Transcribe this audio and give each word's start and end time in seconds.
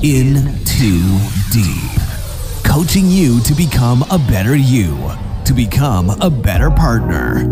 In 0.00 0.44
Too 0.64 1.18
Deep. 1.50 2.00
Coaching 2.62 3.08
you 3.08 3.40
to 3.40 3.52
become 3.52 4.04
a 4.12 4.18
better 4.18 4.54
you, 4.54 4.96
to 5.44 5.52
become 5.52 6.10
a 6.20 6.30
better 6.30 6.70
partner. 6.70 7.42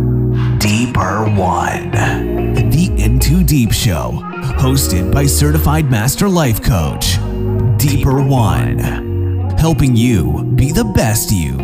Deeper 0.59 1.25
One. 1.25 1.91
The 1.91 2.95
In 2.99 3.19
Too 3.19 3.43
Deep 3.43 3.73
Show, 3.73 4.21
hosted 4.61 5.13
by 5.13 5.27
certified 5.27 5.91
master 5.91 6.29
life 6.29 6.63
coach, 6.63 7.17
Deeper 7.79 8.23
One. 8.23 8.79
Helping 9.59 9.97
you 9.97 10.45
be 10.55 10.71
the 10.71 10.85
best 10.85 11.33
you 11.33 11.57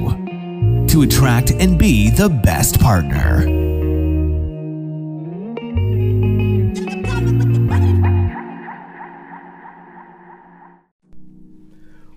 to 0.89 1.03
attract 1.03 1.53
and 1.53 1.79
be 1.79 2.11
the 2.11 2.29
best 2.29 2.81
partner. 2.81 3.62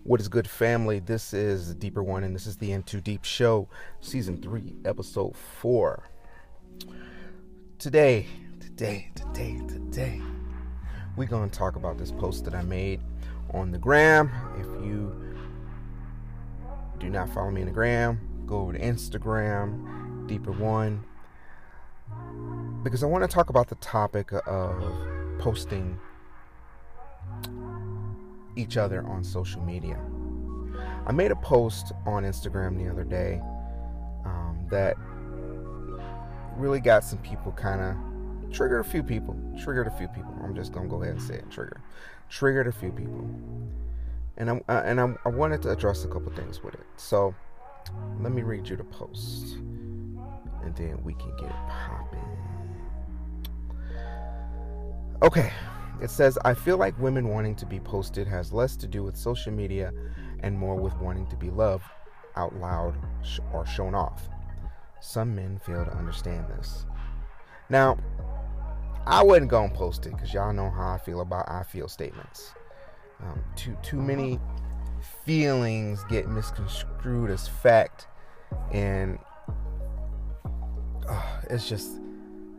What 0.06 0.22
is 0.22 0.28
good, 0.28 0.48
family? 0.48 1.00
This 1.00 1.34
is 1.34 1.74
Deeper 1.74 2.04
One, 2.04 2.24
and 2.24 2.36
this 2.36 2.46
is 2.46 2.58
the 2.58 2.72
In 2.74 2.84
Too 2.84 3.02
Deep 3.02 3.24
Show, 3.24 3.68
Season 4.02 4.40
3, 4.40 4.76
Episode 4.86 5.36
4. 5.36 6.04
Today, 7.80 8.28
today, 8.60 9.10
today, 9.16 9.60
today, 9.68 10.22
we're 11.18 11.28
going 11.28 11.50
to 11.50 11.58
talk 11.58 11.76
about 11.76 11.98
this 11.98 12.12
post 12.12 12.46
that 12.46 12.54
I 12.54 12.62
made 12.62 13.02
on 13.50 13.72
the 13.72 13.80
gram. 13.80 14.30
If 14.60 14.68
you 14.86 15.36
do 17.00 17.10
not 17.10 17.28
follow 17.34 17.50
me 17.50 17.62
on 17.62 17.68
the 17.68 17.74
gram, 17.74 18.20
go 18.46 18.60
over 18.60 18.74
to 18.74 18.80
Instagram, 18.80 20.28
Deeper 20.28 20.52
One, 20.52 21.04
because 22.84 23.02
I 23.02 23.08
want 23.08 23.24
to 23.24 23.28
talk 23.28 23.50
about 23.50 23.70
the 23.70 23.76
topic 23.78 24.32
of 24.46 25.40
posting 25.40 26.00
each 28.56 28.78
other 28.78 29.06
on 29.08 29.24
social 29.24 29.62
media. 29.62 30.00
I 31.08 31.12
made 31.12 31.32
a 31.32 31.36
post 31.36 31.92
on 32.06 32.24
Instagram 32.24 32.78
the 32.78 32.90
other 32.90 33.04
day 33.04 33.42
um, 34.26 34.66
that 34.70 34.98
really 36.58 36.80
got 36.80 37.04
some 37.04 37.20
people 37.20 37.52
kind 37.52 37.82
of 37.82 38.52
triggered 38.52 38.86
a 38.86 38.90
few 38.90 39.04
people. 39.04 39.36
Triggered 39.62 39.88
a 39.88 39.92
few 39.92 40.08
people. 40.08 40.34
I'm 40.44 40.56
just 40.56 40.72
gonna 40.72 40.88
go 40.88 41.02
ahead 41.04 41.16
and 41.16 41.22
say 41.22 41.36
it. 41.36 41.50
Trigger. 41.52 41.82
Triggered 42.30 42.68
a 42.68 42.72
few 42.72 42.92
people. 42.92 43.30
And 44.38 44.50
I'm 44.50 44.62
uh, 44.68 44.82
and 44.84 45.00
I'm, 45.00 45.18
I 45.26 45.30
wanted 45.30 45.62
to 45.64 45.72
address 45.72 46.04
a 46.06 46.08
couple 46.08 46.32
things 46.34 46.64
with 46.64 46.74
it. 46.74 46.86
So 46.98 47.36
let 48.20 48.32
me 48.32 48.42
read 48.42 48.68
you 48.68 48.76
the 48.76 48.84
post, 48.84 49.56
and 50.64 50.76
then 50.76 51.02
we 51.04 51.14
can 51.14 51.36
get 51.38 51.50
it 51.50 51.56
popping. 51.70 52.20
Okay. 55.22 55.52
It 56.02 56.10
says, 56.10 56.38
I 56.44 56.54
feel 56.54 56.78
like 56.78 57.00
women 57.00 57.30
wanting 57.30 57.56
to 57.56 57.66
be 57.66 57.80
posted 57.80 58.28
has 58.28 58.52
less 58.52 58.76
to 58.78 58.88
do 58.88 59.04
with 59.04 59.16
social 59.16 59.52
media 59.52 59.94
and 60.42 60.58
more 60.58 60.76
with 60.76 60.96
wanting 60.98 61.28
to 61.28 61.36
be 61.36 61.50
loved 61.50 61.86
out 62.36 62.56
loud 62.56 62.96
or 63.54 63.66
shown 63.66 63.96
off. 63.96 64.30
Some 65.02 65.36
men 65.36 65.60
fail 65.66 65.86
to 65.86 65.96
understand 65.96 66.48
this. 66.50 66.86
Now, 67.70 67.98
I 69.08 69.24
wasn't 69.24 69.50
gonna 69.50 69.74
post 69.74 70.06
it 70.06 70.14
because 70.14 70.34
y'all 70.34 70.54
know 70.54 70.70
how 70.70 70.94
I 70.94 70.98
feel 70.98 71.22
about 71.22 71.50
I 71.50 71.64
feel 71.64 71.88
statements. 71.88 72.54
Um, 73.22 73.42
too 73.56 73.78
too 73.82 74.02
many 74.02 74.40
feelings 75.26 76.04
get 76.10 76.28
misconstrued 76.28 77.30
as 77.30 77.48
fact, 77.48 78.08
and 78.72 79.20
uh, 81.08 81.42
it's 81.50 81.70
just 81.70 82.00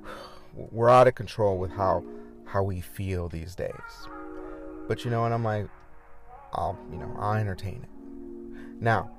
we're 0.54 0.88
out 0.88 1.08
of 1.08 1.14
control 1.14 1.58
with 1.58 1.72
how 1.72 2.04
how 2.46 2.62
we 2.62 2.80
feel 2.80 3.28
these 3.28 3.54
days. 3.54 3.72
But 4.88 5.04
you 5.04 5.10
know 5.10 5.24
and 5.24 5.34
I'm 5.34 5.44
like, 5.44 5.66
I'll, 6.52 6.78
you 6.90 6.98
know, 6.98 7.14
I'll 7.18 7.34
entertain 7.34 7.82
it. 7.82 8.80
Now, 8.80 9.10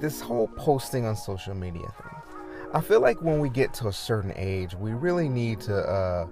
this 0.00 0.20
whole 0.20 0.48
posting 0.48 1.04
on 1.04 1.16
social 1.16 1.54
media 1.54 1.82
thing, 1.82 2.68
I 2.72 2.80
feel 2.80 3.00
like 3.00 3.20
when 3.20 3.40
we 3.40 3.48
get 3.48 3.74
to 3.74 3.88
a 3.88 3.92
certain 3.92 4.32
age, 4.36 4.74
we 4.74 4.92
really 4.92 5.28
need 5.28 5.60
to 5.62 5.76
uh, 5.76 6.26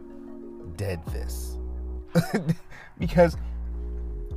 dead 0.77 1.05
this. 1.07 1.59
because 2.99 3.37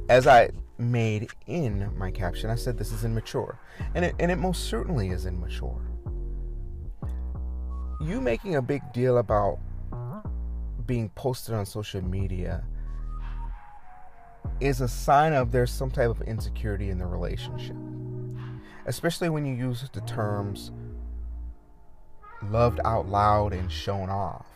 as 0.09 0.25
I 0.25 0.49
made 0.77 1.29
in 1.45 1.95
my 1.97 2.09
caption, 2.09 2.49
I 2.49 2.55
said 2.55 2.77
this 2.77 2.91
is 2.91 3.05
immature. 3.05 3.59
And 3.93 4.05
it, 4.05 4.15
and 4.19 4.31
it 4.31 4.37
most 4.37 4.65
certainly 4.65 5.09
is 5.09 5.25
immature 5.25 5.89
you 7.99 8.21
making 8.21 8.55
a 8.55 8.61
big 8.61 8.81
deal 8.93 9.17
about 9.17 9.59
being 10.89 11.09
posted 11.09 11.53
on 11.53 11.67
social 11.67 12.01
media 12.01 12.63
is 14.59 14.81
a 14.81 14.87
sign 14.87 15.33
of 15.33 15.51
there's 15.51 15.69
some 15.69 15.91
type 15.91 16.09
of 16.09 16.19
insecurity 16.23 16.89
in 16.89 16.97
the 16.97 17.05
relationship. 17.05 17.75
Especially 18.87 19.29
when 19.29 19.45
you 19.45 19.53
use 19.53 19.87
the 19.93 20.01
terms 20.01 20.71
loved 22.41 22.79
out 22.85 23.07
loud 23.07 23.53
and 23.53 23.71
shown 23.71 24.09
off. 24.09 24.47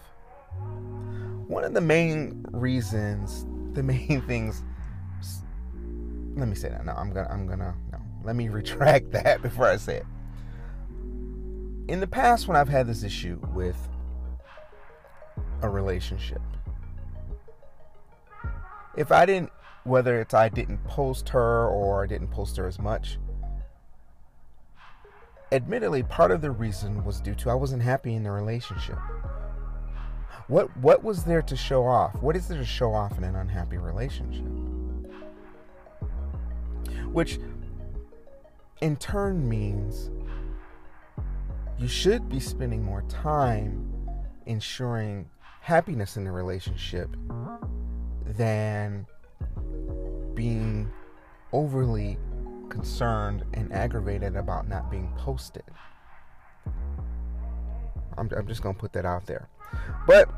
One 1.48 1.64
of 1.64 1.76
the 1.76 1.82
main 1.82 2.44
reasons, 2.52 3.46
the 3.76 3.84
main 3.94 4.24
things 4.24 4.64
let 6.36 6.48
me 6.48 6.56
say 6.56 6.70
that. 6.70 6.84
No, 6.84 6.94
I'm 6.94 7.14
gonna 7.14 7.30
I'm 7.30 7.46
gonna 7.46 7.76
no. 7.92 8.00
Let 8.24 8.36
me 8.36 8.50
retract 8.60 9.12
that 9.12 9.44
before 9.44 9.68
I 9.68 9.78
say 9.78 9.98
it 9.98 10.06
in 11.88 12.00
the 12.00 12.08
past, 12.08 12.48
when 12.48 12.58
I've 12.58 12.70
had 12.70 12.88
this 12.88 13.04
issue 13.04 13.40
with 13.54 13.78
a 15.64 15.70
relationship, 15.70 16.42
if 18.96 19.12
I 19.12 19.26
didn't, 19.26 19.52
whether 19.84 20.22
it's 20.22 20.34
I 20.34 20.50
didn't 20.50 20.84
post 20.86 21.30
her 21.30 21.68
or 21.68 22.04
I 22.04 22.08
didn't 22.08 22.30
post 22.30 22.58
her 22.58 22.68
as 22.68 22.80
much, 22.80 23.18
admittedly, 25.52 26.04
part 26.04 26.32
of 26.32 26.42
the 26.42 26.52
reason 26.52 27.04
was 27.04 27.20
due 27.20 27.36
to 27.36 27.50
I 27.50 27.56
wasn't 27.56 27.82
happy 27.82 28.14
in 28.14 28.24
the 28.24 28.32
relationship. 28.32 28.98
What 30.48 30.76
what 30.78 31.04
was 31.04 31.24
there 31.24 31.42
to 31.42 31.56
show 31.56 31.86
off? 31.86 32.16
What 32.22 32.36
is 32.36 32.48
there 32.48 32.58
to 32.58 32.66
show 32.66 32.94
off 32.94 33.18
in 33.18 33.24
an 33.24 33.36
unhappy 33.36 33.78
relationship? 33.78 34.46
Which 37.12 37.40
in 38.82 38.98
turn 38.98 39.48
means 39.48 40.12
you 41.78 41.88
should 41.88 42.28
be 42.28 42.40
spending 42.40 42.84
more 42.84 43.04
time 43.04 43.90
ensuring 44.46 45.30
happiness 45.64 46.18
in 46.18 46.26
the 46.26 46.32
relationship 46.32 47.10
than 48.26 49.08
being 50.34 50.92
overly 51.54 52.18
concerned 52.68 53.46
and 53.54 53.72
aggravated 53.72 54.36
about 54.36 54.68
not 54.68 54.92
being 54.92 55.10
posted. 55.18 55.64
I'm, 58.18 58.30
I'm 58.36 58.46
just 58.46 58.62
going 58.62 58.76
to 58.76 58.82
put 58.82 58.92
that 58.92 59.06
out 59.06 59.26
there. 59.26 59.48
But 60.06 60.30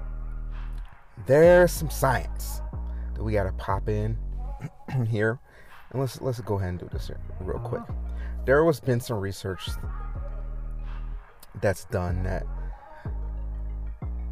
there's 1.25 1.71
some 1.71 1.89
science 1.89 2.61
that 3.15 3.23
we 3.23 3.33
got 3.33 3.45
to 3.45 3.53
pop 3.53 3.89
in 3.89 4.15
here. 5.07 5.39
And 5.91 6.01
let's 6.01 6.21
let's 6.21 6.39
go 6.41 6.59
ahead 6.59 6.69
and 6.69 6.79
do 6.79 6.89
this 6.91 7.07
here 7.07 7.19
real 7.39 7.57
quick. 7.59 7.81
There 8.45 8.63
has 8.63 8.79
been 8.79 8.99
some 8.99 9.17
research 9.17 9.69
that's 11.61 11.85
done 11.85 12.21
that 12.23 12.45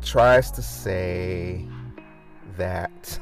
tries 0.03 0.51
to 0.51 0.61
say 0.61 1.65
that 2.57 3.19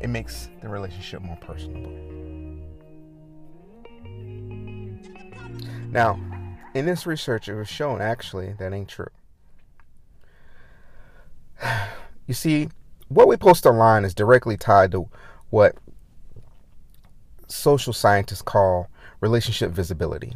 it 0.00 0.08
makes 0.08 0.48
the 0.62 0.68
relationship 0.68 1.20
more 1.22 1.36
personable. 1.36 1.90
Now, 5.90 6.18
in 6.74 6.86
this 6.86 7.06
research, 7.06 7.48
it 7.48 7.54
was 7.54 7.68
shown 7.68 8.00
actually 8.00 8.52
that 8.58 8.72
ain't 8.72 8.88
true. 8.88 9.06
You 12.26 12.32
see, 12.32 12.70
what 13.08 13.28
we 13.28 13.36
post 13.36 13.66
online 13.66 14.04
is 14.04 14.14
directly 14.14 14.56
tied 14.56 14.92
to 14.92 15.08
what 15.50 15.76
social 17.48 17.92
scientists 17.92 18.42
call 18.42 18.88
relationship 19.20 19.70
visibility. 19.70 20.34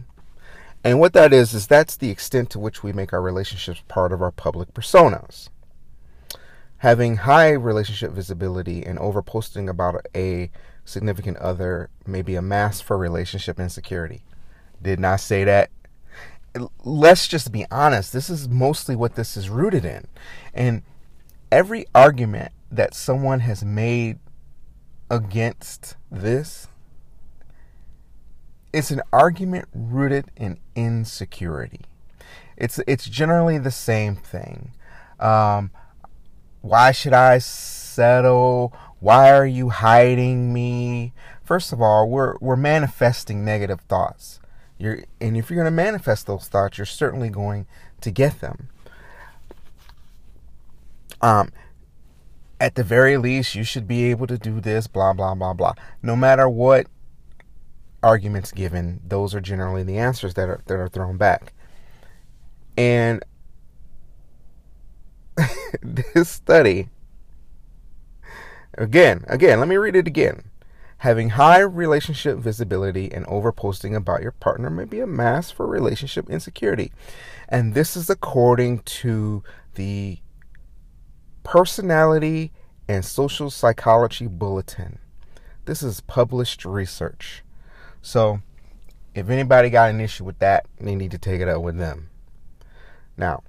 And 0.85 1.00
what 1.00 1.12
that 1.15 1.32
is, 1.32 1.55
is 1.55 1.67
that's 1.67 1.97
the 1.97 2.11
extent 2.11 2.50
to 2.50 2.59
which 2.59 2.82
we 2.82 2.93
make 2.93 3.12
our 3.12 3.20
relationships 3.20 3.82
part 3.88 4.12
of 4.12 4.23
our 4.23 4.31
public 4.31 4.73
personas. 4.73 5.49
Having 6.79 7.17
high 7.17 7.50
relationship 7.50 8.12
visibility 8.12 8.87
and 8.87 8.99
overposting 8.99 9.69
about 9.69 10.06
a 10.15 10.50
significant 10.85 11.37
other 11.38 11.91
may 12.06 12.23
be 12.23 12.37
a 12.37 12.43
mask 12.43 12.85
for 12.85 12.97
relationship 12.97 13.59
insecurity. 13.59 14.23
Did 14.81 15.00
not 15.00 15.20
say 15.20 15.43
that. 15.44 15.70
Let's 16.85 17.26
just 17.26 17.50
be 17.50 17.67
honest. 17.70 18.12
This 18.12 18.31
is 18.31 18.49
mostly 18.49 18.94
what 18.94 19.17
this 19.17 19.37
is 19.37 19.50
rooted 19.50 19.85
in. 19.85 20.06
And 20.55 20.82
every 21.50 21.87
argument 21.94 22.53
that 22.70 22.94
someone 22.94 23.41
has 23.41 23.65
made 23.65 24.19
against 25.11 25.97
this 26.11 26.69
it's 28.73 28.91
an 28.91 29.03
argument 29.12 29.67
rooted 29.73 30.26
in 30.37 30.59
insecurity. 30.75 31.82
It's 32.56 32.81
it's 32.87 33.09
generally 33.09 33.59
the 33.59 33.70
same 33.70 34.17
thing. 34.17 34.73
Um, 35.19 35.70
why 36.61 36.93
should 36.93 37.12
I 37.12 37.38
settle? 37.38 38.73
Why 39.00 39.32
are 39.32 39.47
you 39.47 39.70
hiding 39.70 40.53
me? 40.53 41.12
First 41.44 41.73
of 41.73 41.81
all, 41.81 42.09
we're 42.09 42.37
we're 42.41 42.56
manifesting 42.56 43.44
negative 43.44 43.81
thoughts. 43.82 44.41
You're 44.76 45.05
and 45.20 45.37
if 45.37 45.50
you're 45.50 45.56
going 45.56 45.73
to 45.73 45.76
manifest 45.76 46.26
those 46.26 46.49
thoughts, 46.49 46.79
you're 46.79 46.85
certainly 46.85 47.31
going 47.31 47.67
to 48.00 48.11
get 48.11 48.41
them. 48.41 48.69
Um, 51.20 51.53
at 52.60 52.75
the 52.75 52.82
very 52.84 53.16
least, 53.16 53.55
you 53.55 53.64
should 53.64 53.87
be 53.87 54.05
able 54.05 54.26
to 54.26 54.38
do 54.38 54.60
this, 54.60 54.87
blah, 54.87 55.12
blah, 55.12 55.34
blah, 55.34 55.52
blah. 55.52 55.75
No 56.02 56.16
matter 56.16 56.49
what 56.49 56.87
arguments 58.02 58.52
given, 58.52 59.00
those 59.06 59.34
are 59.34 59.40
generally 59.40 59.82
the 59.82 59.99
answers 59.99 60.34
that 60.34 60.49
are, 60.49 60.60
that 60.66 60.75
are 60.75 60.88
thrown 60.88 61.16
back. 61.16 61.52
And 62.76 63.25
this 65.82 66.28
study, 66.28 66.88
again, 68.76 69.25
again, 69.28 69.60
let 69.60 69.69
me 69.69 69.76
read 69.76 69.96
it 69.96 70.06
again. 70.06 70.50
Having 71.02 71.31
high 71.31 71.60
relationship 71.60 72.38
visibility 72.38 73.12
and 73.12 73.25
overposting 73.26 73.94
about 73.94 74.20
your 74.20 74.32
partner 74.32 74.69
may 74.69 74.84
be 74.84 74.99
a 74.99 75.06
mask 75.06 75.55
for 75.55 75.64
relationship 75.64 76.28
insecurity. 76.28 76.90
And 77.49 77.75
this 77.75 77.96
is 77.96 78.10
according 78.10 78.81
to 78.81 79.44
the 79.76 80.19
Personality 81.49 82.53
and 82.89 83.03
Social 83.03 83.49
Psychology 83.49 84.27
Bulletin. 84.27 84.99
This 85.65 85.83
is 85.83 86.03
published 86.03 86.67
research. 86.67 87.43
So, 88.03 88.43
if 89.15 89.31
anybody 89.31 89.71
got 89.71 89.89
an 89.89 89.99
issue 89.99 90.25
with 90.25 90.39
that, 90.41 90.67
they 90.79 90.95
need 90.95 91.11
to 91.12 91.17
take 91.17 91.41
it 91.41 91.49
up 91.49 91.62
with 91.62 91.79
them. 91.79 92.11
Now, 93.17 93.45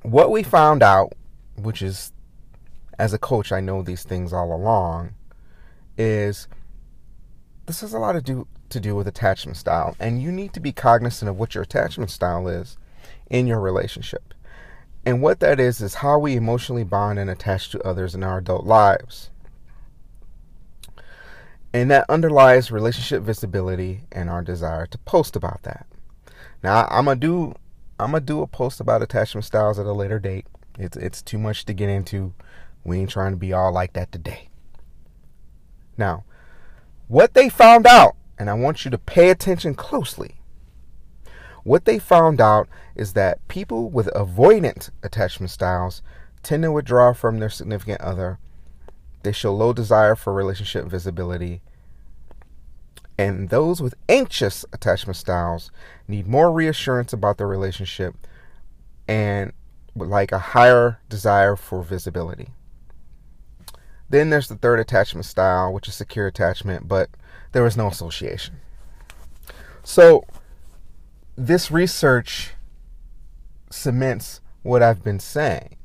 what 0.00 0.30
we 0.30 0.42
found 0.42 0.82
out, 0.82 1.12
which 1.56 1.82
is 1.82 2.12
as 2.98 3.12
a 3.12 3.18
coach, 3.18 3.52
I 3.52 3.60
know 3.60 3.82
these 3.82 4.02
things 4.02 4.32
all 4.32 4.50
along, 4.50 5.12
is 5.98 6.48
this 7.66 7.82
has 7.82 7.92
a 7.92 7.98
lot 7.98 8.12
to 8.12 8.22
do 8.22 8.48
to 8.70 8.80
do 8.80 8.96
with 8.96 9.06
attachment 9.06 9.58
style, 9.58 9.94
and 10.00 10.22
you 10.22 10.32
need 10.32 10.54
to 10.54 10.60
be 10.60 10.72
cognizant 10.72 11.28
of 11.28 11.38
what 11.38 11.54
your 11.54 11.64
attachment 11.64 12.10
style 12.10 12.48
is 12.48 12.78
in 13.28 13.46
your 13.46 13.60
relationship. 13.60 14.32
And 15.06 15.22
what 15.22 15.38
that 15.38 15.60
is, 15.60 15.80
is 15.80 15.94
how 15.94 16.18
we 16.18 16.34
emotionally 16.34 16.82
bond 16.82 17.20
and 17.20 17.30
attach 17.30 17.70
to 17.70 17.82
others 17.82 18.16
in 18.16 18.24
our 18.24 18.38
adult 18.38 18.66
lives. 18.66 19.30
And 21.72 21.88
that 21.92 22.10
underlies 22.10 22.72
relationship 22.72 23.22
visibility 23.22 24.00
and 24.10 24.28
our 24.28 24.42
desire 24.42 24.84
to 24.86 24.98
post 24.98 25.36
about 25.36 25.62
that. 25.62 25.86
Now, 26.60 26.88
I'm 26.90 27.04
gonna 27.04 27.20
do 27.20 27.54
I'm 28.00 28.10
gonna 28.10 28.20
do 28.20 28.42
a 28.42 28.48
post 28.48 28.80
about 28.80 29.00
attachment 29.02 29.44
styles 29.44 29.78
at 29.78 29.86
a 29.86 29.92
later 29.92 30.18
date. 30.18 30.46
It's 30.76 30.96
it's 30.96 31.22
too 31.22 31.38
much 31.38 31.64
to 31.66 31.72
get 31.72 31.88
into. 31.88 32.34
We 32.82 32.98
ain't 32.98 33.10
trying 33.10 33.30
to 33.30 33.36
be 33.36 33.52
all 33.52 33.72
like 33.72 33.92
that 33.92 34.10
today. 34.10 34.48
Now, 35.96 36.24
what 37.06 37.34
they 37.34 37.48
found 37.48 37.86
out, 37.86 38.16
and 38.38 38.50
I 38.50 38.54
want 38.54 38.84
you 38.84 38.90
to 38.90 38.98
pay 38.98 39.30
attention 39.30 39.74
closely, 39.74 40.40
what 41.66 41.84
they 41.84 41.98
found 41.98 42.40
out 42.40 42.68
is 42.94 43.14
that 43.14 43.46
people 43.48 43.90
with 43.90 44.06
avoidant 44.14 44.90
attachment 45.02 45.50
styles 45.50 46.00
tend 46.44 46.62
to 46.62 46.70
withdraw 46.70 47.12
from 47.12 47.40
their 47.40 47.50
significant 47.50 48.00
other. 48.00 48.38
They 49.24 49.32
show 49.32 49.52
low 49.52 49.72
desire 49.72 50.14
for 50.14 50.32
relationship 50.32 50.84
visibility. 50.84 51.62
And 53.18 53.48
those 53.48 53.82
with 53.82 53.96
anxious 54.08 54.64
attachment 54.72 55.16
styles 55.16 55.72
need 56.06 56.28
more 56.28 56.52
reassurance 56.52 57.12
about 57.12 57.36
their 57.36 57.48
relationship 57.48 58.14
and 59.08 59.52
like 59.96 60.30
a 60.30 60.38
higher 60.38 61.00
desire 61.08 61.56
for 61.56 61.82
visibility. 61.82 62.50
Then 64.08 64.30
there's 64.30 64.46
the 64.46 64.54
third 64.54 64.78
attachment 64.78 65.24
style, 65.24 65.72
which 65.72 65.88
is 65.88 65.96
secure 65.96 66.28
attachment, 66.28 66.86
but 66.86 67.10
there 67.50 67.66
is 67.66 67.76
no 67.76 67.88
association. 67.88 68.60
So 69.82 70.24
this 71.36 71.70
research 71.70 72.54
cements 73.70 74.40
what 74.62 74.82
I've 74.82 75.02
been 75.02 75.20
saying. 75.20 75.76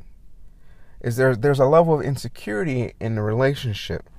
Is 1.02 1.18
there 1.18 1.36
there's 1.36 1.60
a 1.60 1.66
level 1.66 1.94
of 1.94 2.02
insecurity 2.02 2.94
in 3.00 3.16
the 3.16 3.22
relationship. 3.22 4.10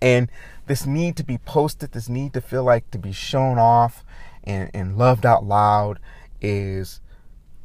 And 0.00 0.30
this 0.66 0.86
need 0.86 1.16
to 1.16 1.24
be 1.24 1.38
posted, 1.38 1.92
this 1.92 2.08
need 2.08 2.32
to 2.34 2.40
feel 2.40 2.62
like 2.62 2.90
to 2.92 2.98
be 2.98 3.12
shown 3.12 3.58
off 3.58 4.04
and, 4.44 4.70
and 4.72 4.96
loved 4.96 5.26
out 5.26 5.44
loud 5.44 5.98
is 6.40 7.00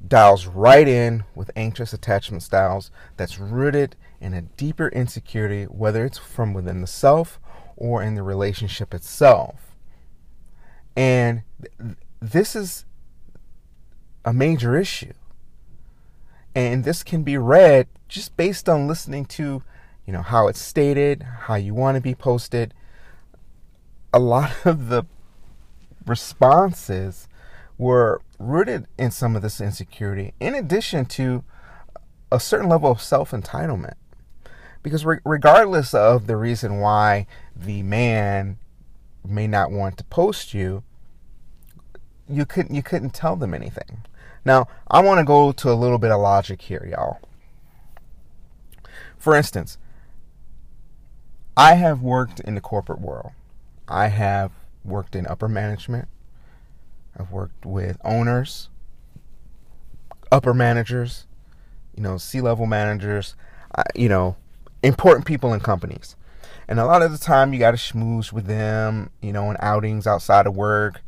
dials 0.05 0.47
right 0.47 0.87
in 0.87 1.23
with 1.35 1.51
anxious 1.55 1.93
attachment 1.93 2.43
styles 2.43 2.91
that's 3.17 3.39
rooted 3.39 3.95
in 4.19 4.33
a 4.33 4.41
deeper 4.41 4.87
insecurity, 4.89 5.65
whether 5.65 6.05
it's 6.05 6.17
from 6.17 6.53
within 6.53 6.81
the 6.81 6.87
self 6.87 7.39
or 7.75 8.01
in 8.01 8.15
the 8.15 8.23
relationship 8.23 8.93
itself. 8.93 9.75
And 10.95 11.43
this 12.23 12.55
is 12.55 12.85
a 14.23 14.31
major 14.31 14.77
issue. 14.77 15.11
And 16.55 16.85
this 16.85 17.03
can 17.03 17.23
be 17.23 17.37
read 17.37 17.87
just 18.07 18.37
based 18.37 18.69
on 18.69 18.87
listening 18.87 19.25
to, 19.25 19.61
you 20.05 20.13
know, 20.13 20.21
how 20.21 20.47
it's 20.47 20.61
stated, 20.61 21.23
how 21.23 21.55
you 21.55 21.73
want 21.73 21.95
to 21.95 22.01
be 22.01 22.15
posted. 22.15 22.73
A 24.13 24.19
lot 24.19 24.53
of 24.65 24.87
the 24.87 25.03
responses 26.05 27.27
were 27.77 28.21
rooted 28.39 28.87
in 28.97 29.11
some 29.11 29.35
of 29.35 29.41
this 29.41 29.59
insecurity, 29.59 30.33
in 30.39 30.55
addition 30.55 31.05
to 31.05 31.43
a 32.31 32.39
certain 32.39 32.69
level 32.69 32.91
of 32.91 33.01
self 33.01 33.31
entitlement. 33.31 33.95
Because 34.81 35.03
re- 35.05 35.19
regardless 35.25 35.93
of 35.93 36.27
the 36.27 36.37
reason 36.37 36.79
why 36.79 37.27
the 37.55 37.83
man 37.83 38.57
may 39.25 39.47
not 39.47 39.71
want 39.71 39.97
to 39.97 40.03
post 40.05 40.53
you, 40.53 40.83
you 42.29 42.45
couldn't 42.45 42.75
you 42.75 42.83
couldn't 42.83 43.13
tell 43.13 43.35
them 43.35 43.53
anything. 43.53 44.03
Now, 44.45 44.67
I 44.89 45.01
want 45.01 45.19
to 45.19 45.23
go 45.23 45.51
to 45.51 45.71
a 45.71 45.73
little 45.73 45.97
bit 45.97 46.11
of 46.11 46.19
logic 46.19 46.61
here, 46.61 46.87
y'all. 46.89 47.19
For 49.17 49.35
instance, 49.35 49.77
I 51.55 51.75
have 51.75 52.01
worked 52.01 52.39
in 52.41 52.55
the 52.55 52.61
corporate 52.61 52.99
world. 52.99 53.31
I 53.87 54.07
have 54.07 54.51
worked 54.83 55.15
in 55.15 55.25
upper 55.27 55.47
management. 55.47 56.07
I've 57.17 57.31
worked 57.31 57.65
with 57.65 57.97
owners, 58.03 58.69
upper 60.31 60.53
managers, 60.53 61.25
you 61.95 62.01
know, 62.01 62.17
C-level 62.17 62.65
managers, 62.65 63.35
uh, 63.75 63.83
you 63.95 64.09
know, 64.09 64.35
important 64.81 65.25
people 65.25 65.53
in 65.53 65.59
companies. 65.59 66.15
And 66.67 66.79
a 66.79 66.85
lot 66.85 67.01
of 67.01 67.11
the 67.11 67.17
time 67.17 67.53
you 67.53 67.59
got 67.59 67.71
to 67.71 67.77
schmooze 67.77 68.33
with 68.33 68.45
them, 68.45 69.09
you 69.21 69.31
know, 69.31 69.49
in 69.51 69.57
outings 69.59 70.07
outside 70.07 70.47
of 70.47 70.55
work 70.55 71.01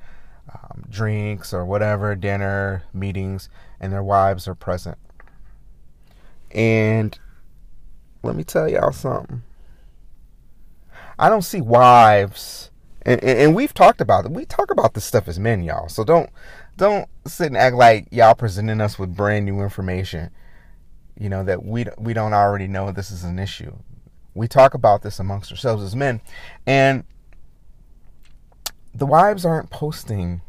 um, 0.56 0.84
drinks 0.90 1.54
or 1.54 1.66
whatever, 1.66 2.16
dinner, 2.16 2.84
meetings, 2.94 3.50
and 3.80 3.92
their 3.92 4.04
wives 4.04 4.48
are 4.48 4.56
present. 4.56 4.98
And 6.52 7.18
let 8.24 8.36
me 8.36 8.44
tell 8.44 8.70
y'all 8.70 8.92
something. 8.92 9.44
I 11.18 11.30
don't 11.30 11.44
see 11.44 11.62
wives, 11.62 12.72
and, 13.04 13.24
and, 13.24 13.40
and 13.40 13.56
we've 13.56 13.74
talked 13.74 14.02
about 14.02 14.26
it. 14.26 14.32
We 14.32 14.46
talk 14.46 14.72
about 14.72 14.94
this 14.94 15.06
stuff 15.06 15.28
as 15.28 15.40
men, 15.40 15.64
y'all. 15.64 15.90
So 15.90 16.04
don't 16.04 16.30
don't 16.78 17.08
sit 17.26 17.48
and 17.48 17.58
act 17.58 17.76
like 17.76 18.08
y'all 18.12 18.36
presenting 18.36 18.82
us 18.82 19.00
with 19.00 19.16
brand 19.16 19.46
new 19.46 19.62
information. 19.62 20.30
You 21.18 21.30
know 21.30 21.44
that 21.44 21.64
we 21.64 21.86
we 21.98 22.14
don't 22.14 22.34
already 22.34 22.68
know 22.68 22.92
this 22.92 23.12
is 23.12 23.24
an 23.24 23.40
issue. 23.40 23.74
We 24.34 24.50
talk 24.50 24.74
about 24.74 25.02
this 25.02 25.20
amongst 25.20 25.52
ourselves 25.52 25.84
as 25.84 25.96
men, 25.96 26.20
and 26.68 27.06
the 28.96 29.06
wives 29.06 29.46
aren't 29.46 29.70
posting, 29.70 30.42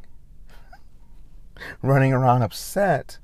running 1.82 2.12
around 2.12 2.42
upset 2.42 3.18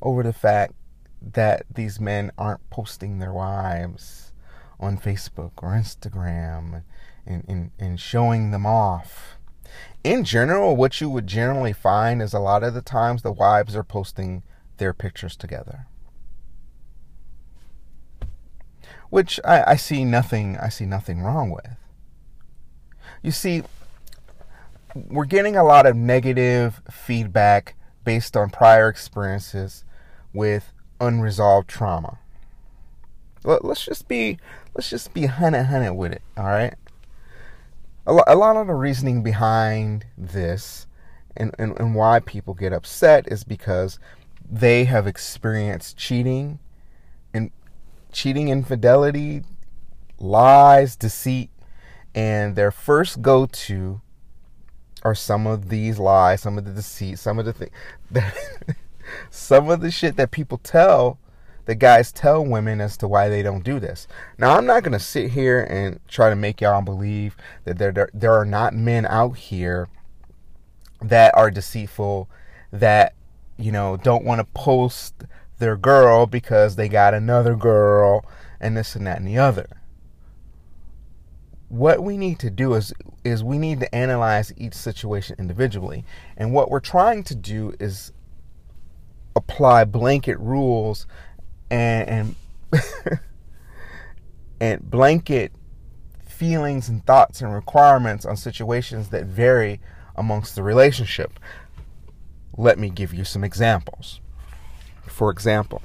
over 0.00 0.22
the 0.22 0.32
fact 0.32 0.72
that 1.20 1.66
these 1.74 1.98
men 1.98 2.30
aren't 2.38 2.68
posting 2.70 3.18
their 3.18 3.32
wives 3.32 4.32
on 4.78 4.98
Facebook 4.98 5.50
or 5.56 5.70
Instagram 5.70 6.84
and, 7.26 7.44
and, 7.48 7.70
and 7.78 7.98
showing 7.98 8.52
them 8.52 8.64
off. 8.64 9.36
In 10.04 10.22
general, 10.22 10.76
what 10.76 11.00
you 11.00 11.10
would 11.10 11.26
generally 11.26 11.72
find 11.72 12.22
is 12.22 12.32
a 12.32 12.38
lot 12.38 12.62
of 12.62 12.72
the 12.72 12.82
times 12.82 13.22
the 13.22 13.32
wives 13.32 13.74
are 13.74 13.82
posting 13.82 14.44
their 14.76 14.92
pictures 14.92 15.34
together. 15.34 15.86
Which 19.10 19.40
I, 19.44 19.72
I 19.72 19.76
see 19.76 20.04
nothing 20.04 20.56
I 20.58 20.68
see 20.68 20.84
nothing 20.84 21.22
wrong 21.22 21.50
with. 21.50 21.76
You 23.22 23.30
see, 23.32 23.62
we're 25.08 25.24
getting 25.26 25.56
a 25.56 25.64
lot 25.64 25.86
of 25.86 25.96
negative 25.96 26.82
feedback 26.90 27.74
based 28.04 28.36
on 28.36 28.50
prior 28.50 28.88
experiences 28.88 29.84
with 30.32 30.72
unresolved 31.00 31.68
trauma. 31.68 32.18
Let's 33.44 33.84
just 33.84 34.08
be 34.08 34.38
let's 34.74 34.90
just 34.90 35.14
be 35.14 35.26
hunted 35.26 35.64
hunted 35.64 35.94
with 35.94 36.12
it, 36.12 36.22
all 36.36 36.44
right? 36.44 36.74
a, 38.06 38.12
lo- 38.12 38.24
a 38.26 38.36
lot 38.36 38.56
of 38.56 38.68
the 38.68 38.74
reasoning 38.74 39.22
behind 39.22 40.06
this 40.16 40.86
and, 41.36 41.54
and, 41.58 41.78
and 41.78 41.94
why 41.94 42.20
people 42.20 42.54
get 42.54 42.72
upset 42.72 43.30
is 43.30 43.44
because 43.44 43.98
they 44.48 44.84
have 44.84 45.06
experienced 45.06 45.96
cheating 45.96 46.58
and 47.34 47.50
cheating, 48.12 48.48
infidelity, 48.48 49.42
lies, 50.18 50.96
deceit, 50.96 51.50
and 52.14 52.54
their 52.56 52.70
first 52.70 53.20
go 53.20 53.44
to 53.46 54.00
are 55.06 55.14
some 55.14 55.46
of 55.46 55.68
these 55.68 56.00
lies, 56.00 56.40
some 56.40 56.58
of 56.58 56.64
the 56.64 56.72
deceit, 56.72 57.16
some 57.16 57.38
of 57.38 57.44
the 57.44 57.52
things 57.52 57.70
that 58.10 58.34
some 59.30 59.70
of 59.70 59.80
the 59.80 59.90
shit 59.90 60.16
that 60.16 60.32
people 60.32 60.58
tell 60.58 61.18
the 61.66 61.76
guys 61.76 62.10
tell 62.10 62.44
women 62.44 62.80
as 62.80 62.96
to 62.96 63.08
why 63.08 63.28
they 63.28 63.42
don't 63.42 63.64
do 63.64 63.78
this. 63.78 64.08
Now, 64.36 64.56
I'm 64.56 64.66
not 64.66 64.82
going 64.82 64.92
to 64.92 65.00
sit 65.00 65.32
here 65.32 65.62
and 65.62 66.00
try 66.08 66.30
to 66.30 66.36
make 66.36 66.60
y'all 66.60 66.82
believe 66.82 67.36
that 67.64 67.78
there, 67.78 67.92
there, 67.92 68.08
there 68.14 68.34
are 68.34 68.44
not 68.44 68.74
men 68.74 69.06
out 69.06 69.36
here 69.36 69.88
that 71.00 71.36
are 71.36 71.50
deceitful, 71.50 72.28
that, 72.72 73.14
you 73.56 73.72
know, 73.72 73.96
don't 73.96 74.24
want 74.24 74.40
to 74.40 74.44
post 74.54 75.24
their 75.58 75.76
girl 75.76 76.26
because 76.26 76.76
they 76.76 76.88
got 76.88 77.14
another 77.14 77.56
girl 77.56 78.24
and 78.60 78.76
this 78.76 78.94
and 78.94 79.06
that 79.06 79.18
and 79.18 79.26
the 79.26 79.38
other. 79.38 79.68
What 81.68 82.02
we 82.02 82.16
need 82.16 82.38
to 82.40 82.50
do 82.50 82.74
is 82.74 82.92
is 83.24 83.42
we 83.42 83.58
need 83.58 83.80
to 83.80 83.94
analyze 83.94 84.52
each 84.56 84.74
situation 84.74 85.36
individually. 85.38 86.04
And 86.36 86.52
what 86.52 86.70
we're 86.70 86.80
trying 86.80 87.24
to 87.24 87.34
do 87.34 87.74
is 87.80 88.12
apply 89.34 89.84
blanket 89.84 90.38
rules 90.38 91.06
and 91.70 92.36
and, 92.72 92.80
and 94.60 94.90
blanket 94.90 95.52
feelings 96.26 96.88
and 96.88 97.04
thoughts 97.06 97.40
and 97.40 97.52
requirements 97.52 98.24
on 98.24 98.36
situations 98.36 99.08
that 99.08 99.24
vary 99.24 99.80
amongst 100.14 100.54
the 100.54 100.62
relationship. 100.62 101.40
Let 102.56 102.78
me 102.78 102.90
give 102.90 103.12
you 103.12 103.24
some 103.24 103.42
examples. 103.42 104.20
For 105.06 105.30
example, 105.30 105.82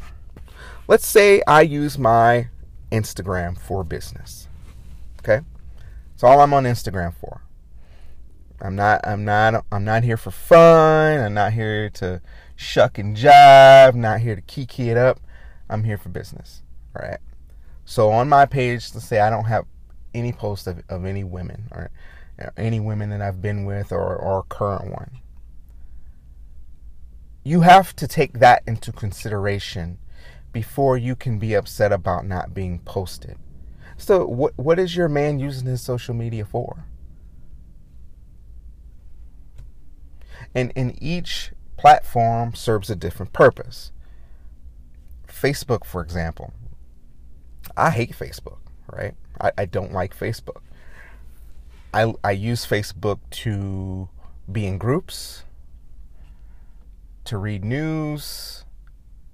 let's 0.88 1.08
say 1.08 1.42
I 1.48 1.62
use 1.62 1.98
my 1.98 2.50
Instagram 2.92 3.58
for 3.58 3.84
business. 3.84 4.48
Okay? 5.20 5.42
It's 6.22 6.24
all 6.24 6.40
I'm 6.40 6.54
on 6.54 6.66
Instagram 6.66 7.16
for. 7.16 7.42
I'm 8.62 8.76
not 8.76 9.02
I'm 9.08 9.26
not 9.26 9.66
I'm 9.72 9.84
not 9.84 10.04
here 10.04 10.18
for 10.18 10.30
fun. 10.30 11.20
I'm 11.20 11.34
not 11.34 11.54
here 11.54 11.90
to 11.96 12.22
shuck 12.56 13.00
and 13.00 13.18
jive, 13.18 13.96
not 13.96 14.20
here 14.20 14.36
to 14.36 14.42
kiki 14.44 14.92
it 14.92 14.98
up. 14.98 15.20
I'm 15.68 15.84
here 15.84 15.98
for 15.98 16.10
business. 16.10 16.62
All 16.96 17.02
right. 17.04 17.18
So 17.86 18.12
on 18.12 18.30
my 18.30 18.46
page, 18.46 18.92
let's 18.94 19.08
say 19.08 19.20
I 19.20 19.32
don't 19.32 19.46
have 19.46 19.66
any 20.14 20.32
posts 20.32 20.68
of, 20.68 20.84
of 20.90 21.06
any 21.06 21.24
women 21.24 21.64
or 21.72 21.90
any 22.56 22.80
women 22.80 23.10
that 23.10 23.22
I've 23.24 23.42
been 23.42 23.66
with 23.66 23.92
or, 23.92 24.16
or 24.16 24.44
current 24.44 24.92
one. 24.92 25.22
You 27.44 27.62
have 27.62 27.96
to 27.96 28.08
take 28.08 28.34
that 28.34 28.62
into 28.68 28.92
consideration 28.92 29.98
before 30.54 31.00
you 31.00 31.16
can 31.16 31.40
be 31.40 31.56
upset 31.56 31.92
about 31.92 32.28
not 32.28 32.54
being 32.54 32.78
posted. 32.78 33.40
So 34.02 34.26
what 34.26 34.58
what 34.58 34.80
is 34.80 34.96
your 34.96 35.08
man 35.08 35.38
using 35.38 35.68
his 35.68 35.80
social 35.80 36.16
media 36.16 36.44
for? 36.44 36.86
And 40.56 40.72
in 40.76 40.98
each 41.00 41.52
platform 41.78 42.56
serves 42.56 42.90
a 42.90 42.96
different 42.96 43.32
purpose. 43.32 43.92
Facebook, 45.28 45.86
for 45.86 46.02
example. 46.02 46.52
I 47.78 47.92
hate 47.92 48.14
Facebook, 48.14 48.58
right? 48.92 49.14
I, 49.40 49.52
I 49.60 49.66
don't 49.66 49.94
like 49.94 50.18
Facebook. 50.18 50.62
I, 51.94 52.12
I 52.24 52.32
use 52.32 52.66
Facebook 52.66 53.20
to 53.30 54.10
be 54.52 54.66
in 54.66 54.80
groups, 54.80 55.44
to 57.26 57.38
read 57.38 57.64
news, 57.64 58.66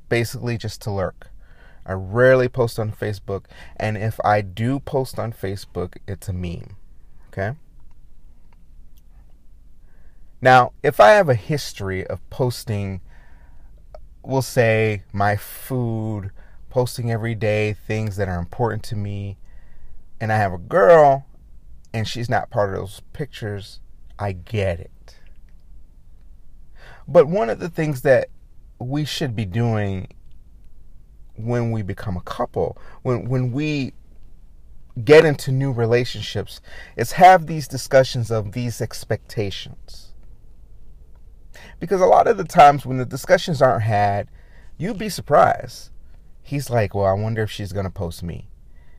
basically 0.09 0.57
just 0.57 0.81
to 0.81 0.91
lurk. 0.91 1.31
I 1.87 1.93
rarely 1.93 2.49
post 2.49 2.77
on 2.77 2.91
Facebook, 2.91 3.45
and 3.77 3.97
if 3.97 4.19
I 4.23 4.41
do 4.41 4.79
post 4.79 5.17
on 5.17 5.31
Facebook, 5.31 5.95
it's 6.07 6.27
a 6.27 6.33
meme. 6.33 6.75
Okay? 7.29 7.57
Now, 10.41 10.73
if 10.83 10.99
I 10.99 11.11
have 11.11 11.29
a 11.29 11.35
history 11.35 12.05
of 12.05 12.27
posting, 12.29 13.01
we'll 14.21 14.41
say 14.41 15.03
my 15.13 15.35
food, 15.35 16.31
posting 16.69 17.09
every 17.09 17.33
day 17.33 17.73
things 17.73 18.17
that 18.17 18.27
are 18.27 18.37
important 18.37 18.83
to 18.83 18.95
me, 18.95 19.37
and 20.19 20.31
I 20.31 20.37
have 20.37 20.53
a 20.53 20.57
girl 20.57 21.25
and 21.93 22.07
she's 22.07 22.29
not 22.29 22.49
part 22.49 22.69
of 22.69 22.79
those 22.79 23.01
pictures, 23.13 23.79
I 24.19 24.33
get 24.33 24.79
it. 24.79 25.15
But 27.07 27.27
one 27.27 27.49
of 27.49 27.59
the 27.59 27.69
things 27.69 28.01
that 28.01 28.29
we 28.79 29.05
should 29.05 29.35
be 29.35 29.45
doing 29.45 30.09
when 31.37 31.71
we 31.71 31.81
become 31.81 32.17
a 32.17 32.21
couple, 32.21 32.77
when 33.03 33.29
when 33.29 33.51
we 33.51 33.93
get 35.03 35.25
into 35.25 35.51
new 35.51 35.71
relationships, 35.71 36.59
is 36.95 37.13
have 37.13 37.45
these 37.45 37.67
discussions 37.67 38.31
of 38.31 38.51
these 38.53 38.81
expectations 38.81 40.07
because 41.79 42.01
a 42.01 42.05
lot 42.05 42.27
of 42.27 42.37
the 42.37 42.43
times 42.43 42.85
when 42.85 42.97
the 42.97 43.05
discussions 43.05 43.61
aren't 43.61 43.83
had, 43.83 44.27
you'd 44.77 44.97
be 44.97 45.09
surprised. 45.09 45.91
He's 46.41 46.69
like, 46.69 46.95
Well, 46.95 47.05
I 47.05 47.13
wonder 47.13 47.43
if 47.43 47.51
she's 47.51 47.71
going 47.71 47.85
to 47.85 47.91
post 47.91 48.23
me. 48.23 48.49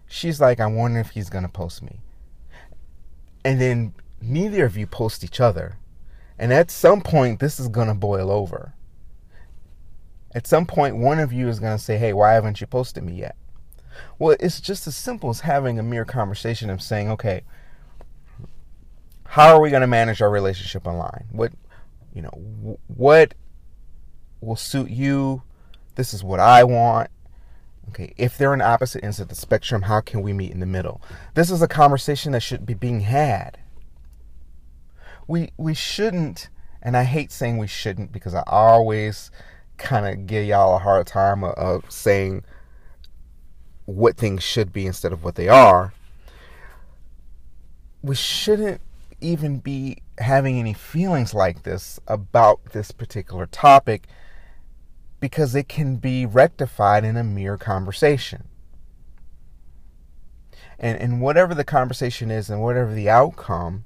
She's 0.06 0.40
like, 0.40 0.58
I 0.60 0.66
wonder 0.66 1.00
if 1.00 1.10
he's 1.10 1.28
going 1.28 1.44
to 1.44 1.50
post 1.50 1.82
me. 1.82 2.00
And 3.44 3.60
then 3.60 3.94
neither 4.20 4.64
of 4.64 4.76
you 4.76 4.86
post 4.86 5.22
each 5.22 5.38
other. 5.38 5.76
And 6.38 6.52
at 6.52 6.70
some 6.70 7.02
point, 7.02 7.40
this 7.40 7.60
is 7.60 7.68
going 7.68 7.88
to 7.88 7.94
boil 7.94 8.30
over. 8.30 8.74
At 10.34 10.46
some 10.46 10.66
point, 10.66 10.96
one 10.96 11.18
of 11.18 11.32
you 11.32 11.48
is 11.48 11.60
going 11.60 11.76
to 11.76 11.82
say, 11.82 11.98
Hey, 11.98 12.12
why 12.12 12.32
haven't 12.32 12.60
you 12.60 12.66
posted 12.66 13.04
me 13.04 13.14
yet? 13.14 13.36
Well, 14.18 14.36
it's 14.40 14.60
just 14.60 14.86
as 14.86 14.96
simple 14.96 15.30
as 15.30 15.40
having 15.40 15.78
a 15.78 15.82
mere 15.82 16.04
conversation 16.04 16.70
of 16.70 16.82
saying, 16.82 17.10
Okay, 17.10 17.42
how 19.24 19.54
are 19.54 19.60
we 19.60 19.70
going 19.70 19.82
to 19.82 19.86
manage 19.86 20.22
our 20.22 20.30
relationship 20.30 20.86
online? 20.86 21.26
What 21.30 21.52
you 22.14 22.22
know, 22.22 22.78
what 22.88 23.34
will 24.40 24.56
suit 24.56 24.90
you? 24.90 25.42
This 25.94 26.14
is 26.14 26.24
what 26.24 26.40
I 26.40 26.64
want. 26.64 27.10
Okay, 27.90 28.12
if 28.16 28.36
they're 28.36 28.52
on 28.52 28.60
opposite 28.60 29.02
ends 29.02 29.20
of 29.20 29.28
the 29.28 29.34
spectrum, 29.34 29.82
how 29.82 30.00
can 30.00 30.20
we 30.20 30.32
meet 30.32 30.52
in 30.52 30.60
the 30.60 30.66
middle? 30.66 31.00
This 31.34 31.50
is 31.50 31.62
a 31.62 31.68
conversation 31.68 32.32
that 32.32 32.40
should 32.40 32.66
be 32.66 32.74
being 32.74 33.00
had. 33.00 33.58
We 35.26 35.52
we 35.56 35.74
shouldn't, 35.74 36.48
and 36.82 36.96
I 36.96 37.04
hate 37.04 37.32
saying 37.32 37.58
we 37.58 37.66
shouldn't 37.66 38.12
because 38.12 38.34
I 38.34 38.42
always 38.46 39.30
kind 39.78 40.06
of 40.06 40.26
give 40.26 40.44
y'all 40.44 40.76
a 40.76 40.78
hard 40.78 41.06
time 41.06 41.44
of, 41.44 41.54
of 41.54 41.90
saying 41.90 42.44
what 43.86 44.16
things 44.16 44.42
should 44.42 44.72
be 44.72 44.86
instead 44.86 45.12
of 45.12 45.24
what 45.24 45.36
they 45.36 45.48
are. 45.48 45.94
We 48.02 48.14
shouldn't 48.14 48.80
even 49.20 49.58
be 49.58 49.98
having 50.18 50.58
any 50.58 50.74
feelings 50.74 51.34
like 51.34 51.62
this 51.62 51.98
about 52.06 52.72
this 52.72 52.90
particular 52.90 53.46
topic 53.46 54.06
because 55.20 55.54
it 55.54 55.68
can 55.68 55.96
be 55.96 56.26
rectified 56.26 57.04
in 57.04 57.16
a 57.16 57.24
mere 57.24 57.56
conversation. 57.56 58.44
And 60.78 61.00
and 61.00 61.20
whatever 61.20 61.54
the 61.54 61.64
conversation 61.64 62.30
is 62.30 62.50
and 62.50 62.62
whatever 62.62 62.94
the 62.94 63.10
outcome 63.10 63.84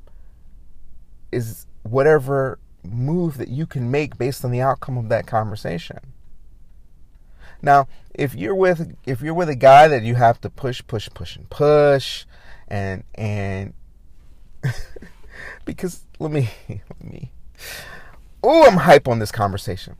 is 1.31 1.67
whatever 1.83 2.59
move 2.85 3.39
that 3.39 3.49
you 3.49 3.67
can 3.67 3.91
make 3.91 4.19
based 4.19 4.45
on 4.45 4.51
the 4.51 4.61
outcome 4.61 4.99
of 4.99 5.09
that 5.09 5.27
conversation. 5.27 5.99
Now, 7.61 7.87
if 8.15 8.35
you're 8.35 8.55
with 8.55 8.97
if 9.07 9.21
you're 9.21 9.35
with 9.35 9.49
a 9.49 9.55
guy 9.55 9.89
that 9.89 10.03
you 10.03 10.17
have 10.17 10.41
to 10.43 10.51
push 10.51 10.83
push 10.87 11.09
push 11.15 11.37
and 11.37 11.49
push 11.49 12.25
and 12.69 13.05
and 13.15 13.75
because 15.65 16.05
let 16.19 16.31
me 16.31 16.51
let 16.69 17.05
me 17.05 17.31
oh 18.43 18.67
i'm 18.67 18.79
hype 18.79 19.09
on 19.09 19.19
this 19.19 19.33
conversation 19.33 19.97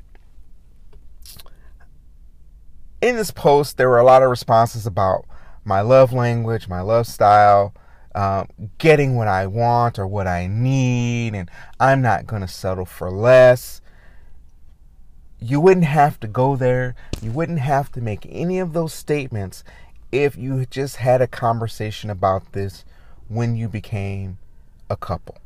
in 3.01 3.17
this 3.17 3.31
post 3.31 3.77
there 3.77 3.89
were 3.89 3.99
a 3.99 4.05
lot 4.05 4.23
of 4.23 4.31
responses 4.31 4.87
about 4.87 5.25
my 5.65 5.81
love 5.81 6.13
language 6.13 6.69
my 6.69 6.81
love 6.81 7.07
style 7.07 7.75
um, 8.15 8.49
getting 8.79 9.17
what 9.17 9.29
i 9.29 9.47
want 9.47 9.99
or 9.99 10.07
what 10.07 10.27
i 10.27 10.47
need 10.47 11.35
and 11.35 11.51
i'm 11.81 12.03
not 12.03 12.27
going 12.27 12.43
to 12.43 12.49
settle 12.49 12.85
for 12.85 13.11
less. 13.11 13.81
You 15.41 15.61
wouldn't 15.61 15.87
have 15.87 16.21
to 16.21 16.29
go 16.29 16.55
there. 16.55 16.95
You 17.21 17.33
wouldn't 17.33 17.59
have 17.59 17.91
to 17.93 18.01
make 18.01 18.27
any 18.31 18.61
of 18.61 18.75
those 18.75 18.95
statements 18.95 19.65
if 20.13 20.37
you 20.37 20.65
just 20.67 20.97
had 20.97 21.21
a 21.21 21.27
conversation 21.27 22.11
about 22.11 22.53
this 22.53 22.85
when 23.29 23.57
you 23.57 23.67
became 23.67 24.39
a 24.89 24.97
couple. 24.97 25.39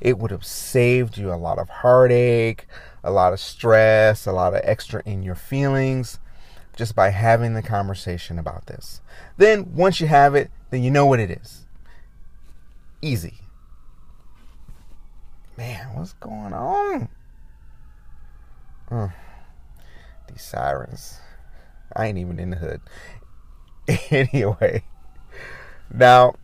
It 0.00 0.18
would 0.18 0.32
have 0.32 0.44
saved 0.44 1.16
you 1.16 1.32
a 1.32 1.36
lot 1.36 1.58
of 1.58 1.68
heartache, 1.68 2.66
a 3.04 3.12
lot 3.12 3.32
of 3.32 3.38
stress, 3.38 4.26
a 4.26 4.32
lot 4.32 4.54
of 4.54 4.60
extra 4.64 5.02
in 5.04 5.22
your 5.22 5.34
feelings 5.36 6.18
just 6.74 6.96
by 6.96 7.10
having 7.10 7.54
the 7.54 7.62
conversation 7.62 8.38
about 8.38 8.66
this. 8.66 9.00
Then, 9.36 9.74
once 9.74 10.00
you 10.00 10.06
have 10.06 10.34
it, 10.34 10.50
then 10.72 10.82
you 10.82 10.90
know 10.90 11.04
what 11.04 11.20
it 11.20 11.30
is. 11.30 11.66
Easy. 13.02 13.34
Man, 15.58 15.94
what's 15.94 16.14
going 16.14 16.54
on? 16.54 17.10
Uh, 18.90 19.08
these 20.28 20.42
sirens. 20.42 21.20
I 21.94 22.06
ain't 22.06 22.16
even 22.16 22.38
in 22.38 22.50
the 22.50 22.56
hood. 22.56 22.80
anyway, 24.10 24.82
now, 25.92 26.36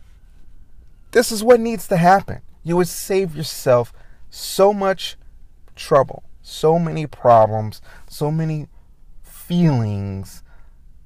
this 1.09 1.31
is 1.31 1.43
what 1.43 1.59
needs 1.59 1.87
to 1.87 1.97
happen. 1.97 2.41
You 2.63 2.77
would 2.77 2.87
save 2.87 3.35
yourself 3.35 3.91
so 4.29 4.71
much 4.73 5.17
trouble, 5.75 6.21
so 6.43 6.77
many 6.77 7.07
problems, 7.07 7.81
so 8.07 8.29
many 8.29 8.67
feelings 9.23 10.43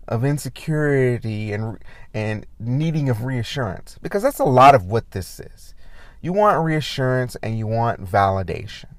of 0.07 0.25
insecurity 0.25 1.53
and 1.53 1.77
and 2.13 2.45
needing 2.59 3.09
of 3.09 3.23
reassurance 3.23 3.97
because 4.01 4.23
that's 4.23 4.39
a 4.39 4.45
lot 4.45 4.75
of 4.75 4.85
what 4.85 5.11
this 5.11 5.39
is. 5.39 5.73
You 6.21 6.33
want 6.33 6.63
reassurance 6.63 7.35
and 7.41 7.57
you 7.57 7.67
want 7.67 8.03
validation. 8.03 8.95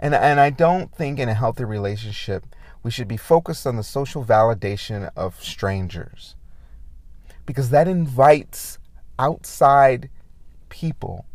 And 0.00 0.14
and 0.14 0.40
I 0.40 0.50
don't 0.50 0.94
think 0.94 1.18
in 1.18 1.28
a 1.28 1.34
healthy 1.34 1.64
relationship 1.64 2.46
we 2.82 2.90
should 2.90 3.08
be 3.08 3.16
focused 3.16 3.66
on 3.66 3.76
the 3.76 3.82
social 3.82 4.24
validation 4.24 5.10
of 5.16 5.42
strangers. 5.42 6.36
Because 7.44 7.70
that 7.70 7.88
invites 7.88 8.78
outside 9.18 10.10
people. 10.68 11.26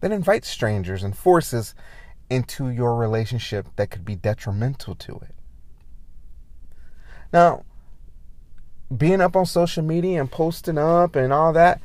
That 0.00 0.12
invites 0.12 0.48
strangers 0.48 1.02
and 1.02 1.16
forces 1.16 1.74
into 2.28 2.68
your 2.68 2.96
relationship 2.96 3.68
that 3.76 3.90
could 3.90 4.04
be 4.04 4.16
detrimental 4.16 4.94
to 4.96 5.16
it. 5.16 5.34
Now, 7.32 7.64
being 8.94 9.20
up 9.20 9.36
on 9.36 9.46
social 9.46 9.82
media 9.82 10.20
and 10.20 10.30
posting 10.30 10.78
up 10.78 11.16
and 11.16 11.32
all 11.32 11.52
that, 11.52 11.80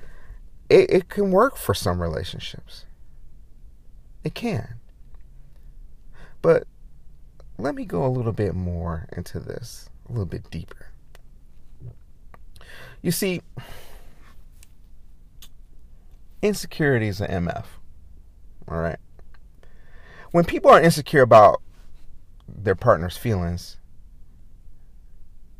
it, 0.69 0.89
it 0.89 1.09
can 1.09 1.31
work 1.31 1.55
for 1.55 1.73
some 1.73 2.01
relationships. 2.01 2.85
It 4.23 4.33
can. 4.33 4.75
But 6.41 6.67
let 7.57 7.75
me 7.75 7.85
go 7.85 8.05
a 8.05 8.09
little 8.09 8.33
bit 8.33 8.53
more 8.55 9.07
into 9.15 9.39
this, 9.39 9.89
a 10.07 10.11
little 10.11 10.25
bit 10.25 10.49
deeper. 10.51 10.87
You 13.01 13.11
see, 13.11 13.41
insecurity 16.41 17.07
is 17.07 17.21
an 17.21 17.45
MF. 17.45 17.65
All 18.67 18.79
right. 18.79 18.99
When 20.31 20.43
people 20.43 20.71
are 20.71 20.81
insecure 20.81 21.21
about 21.21 21.61
their 22.47 22.75
partner's 22.75 23.17
feelings, 23.17 23.76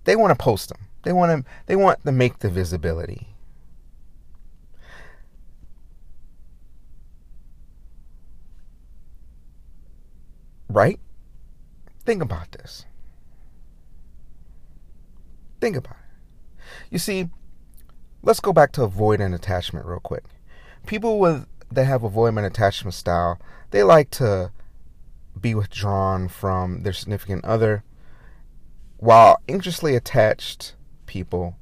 they 0.08 0.16
want 0.16 0.32
to 0.32 0.42
post 0.42 0.70
them. 0.70 0.88
They 1.04 1.12
want 1.12 1.46
to 1.46 1.52
they 1.66 1.76
want 1.76 2.06
to 2.06 2.14
make 2.14 2.40
the 2.40 2.50
visibility. 2.50 3.28
Right? 10.70 10.98
Think 12.06 12.24
about 12.24 12.54
this. 12.54 12.86
Think 15.60 15.76
about 15.76 15.98
it. 15.98 16.62
You 16.90 17.00
see, 17.00 17.28
let's 18.24 18.40
go 18.40 18.54
back 18.54 18.72
to 18.74 18.88
avoidant 18.88 19.36
attachment 19.36 19.86
real 19.86 20.00
quick. 20.00 20.24
People 20.86 21.20
with 21.20 21.46
that 21.70 21.84
have 21.84 22.04
avoidant 22.04 22.46
attachment 22.46 22.94
style, 22.94 23.42
they 23.72 23.84
like 23.84 24.10
to 24.12 24.54
be 25.38 25.54
withdrawn 25.54 26.30
from 26.30 26.84
their 26.84 26.94
significant 26.94 27.44
other 27.44 27.84
while 28.98 29.42
anxiously 29.48 29.96
attached 29.96 30.74
people 31.06 31.56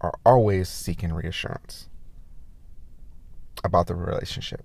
are 0.00 0.14
always 0.24 0.68
seeking 0.68 1.12
reassurance 1.12 1.88
about 3.64 3.86
the 3.86 3.94
relationship, 3.94 4.64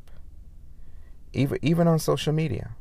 even 1.33 1.57
even 1.61 1.87
on 1.87 1.99
social 1.99 2.33
media. 2.33 2.71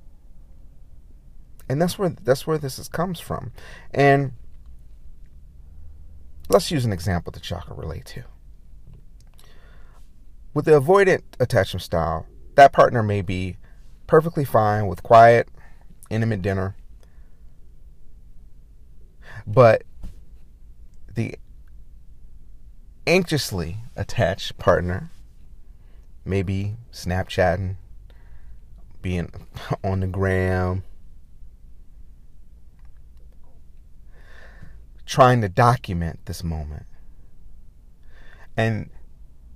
And 1.68 1.80
that's 1.80 1.98
where 1.98 2.10
that's 2.10 2.46
where 2.46 2.58
this 2.58 2.78
is, 2.78 2.88
comes 2.88 3.20
from. 3.20 3.52
And 3.92 4.32
let's 6.48 6.70
use 6.70 6.84
an 6.84 6.92
example 6.92 7.30
that 7.32 7.48
y'all 7.48 7.60
can 7.60 7.76
relate 7.76 8.06
to. 8.06 8.24
With 10.54 10.64
the 10.64 10.80
avoidant 10.80 11.22
attachment 11.38 11.82
style, 11.82 12.26
that 12.54 12.72
partner 12.72 13.02
may 13.02 13.20
be 13.20 13.58
perfectly 14.06 14.44
fine 14.44 14.86
with 14.86 15.02
quiet, 15.02 15.48
intimate 16.08 16.40
dinner 16.40 16.76
but 19.46 19.84
the 21.14 21.36
anxiously 23.06 23.78
attached 23.94 24.58
partner, 24.58 25.10
maybe 26.24 26.76
Snapchatting, 26.92 27.76
being 29.00 29.30
on 29.84 30.00
the 30.00 30.06
gram, 30.06 30.82
trying 35.06 35.40
to 35.40 35.48
document 35.48 36.18
this 36.24 36.42
moment. 36.42 36.86
And 38.56 38.90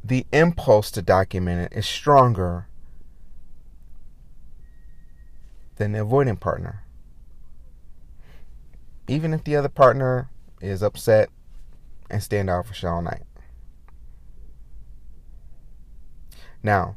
the 0.04 0.24
impulse 0.32 0.90
to 0.92 1.02
document 1.02 1.72
it 1.72 1.76
is 1.76 1.86
stronger 1.86 2.68
than 5.76 5.92
the 5.92 5.98
avoidant 5.98 6.38
partner 6.40 6.84
even 9.10 9.34
if 9.34 9.42
the 9.42 9.56
other 9.56 9.68
partner 9.68 10.30
is 10.60 10.82
upset 10.82 11.28
and 12.08 12.22
standoffish 12.22 12.84
all 12.84 13.02
night. 13.02 13.24
Now, 16.62 16.96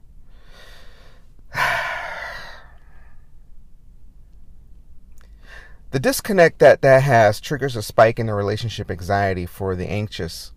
the 5.89 5.99
disconnect 5.99 6.59
that 6.59 6.83
that 6.83 7.01
has 7.01 7.41
triggers 7.41 7.75
a 7.75 7.81
spike 7.81 8.19
in 8.19 8.27
the 8.27 8.35
relationship 8.35 8.91
anxiety 8.91 9.47
for 9.47 9.75
the 9.75 9.89
anxious, 9.89 10.51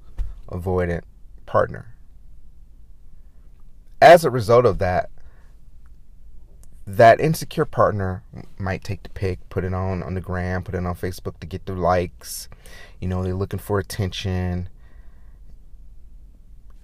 avoidant 0.51 1.05
partner. 1.47 1.95
As 4.03 4.27
a 4.27 4.31
result 4.31 4.67
of 4.67 4.79
that, 4.79 5.09
that 6.87 7.21
insecure 7.21 7.65
partner 7.65 8.23
might 8.59 8.85
take 8.85 9.03
the 9.03 9.09
pic, 9.11 9.49
put 9.49 9.65
it 9.65 9.75
on 9.75 10.03
on 10.03 10.15
the 10.15 10.21
gram, 10.21 10.63
put 10.63 10.75
it 10.75 10.87
on 10.87 10.95
Facebook 10.95 11.41
to 11.41 11.47
get 11.47 11.67
the 11.67 11.75
likes. 11.75 12.49
You 13.01 13.09
know, 13.09 13.23
they're 13.23 13.35
looking 13.35 13.59
for 13.59 13.79
attention 13.79 14.69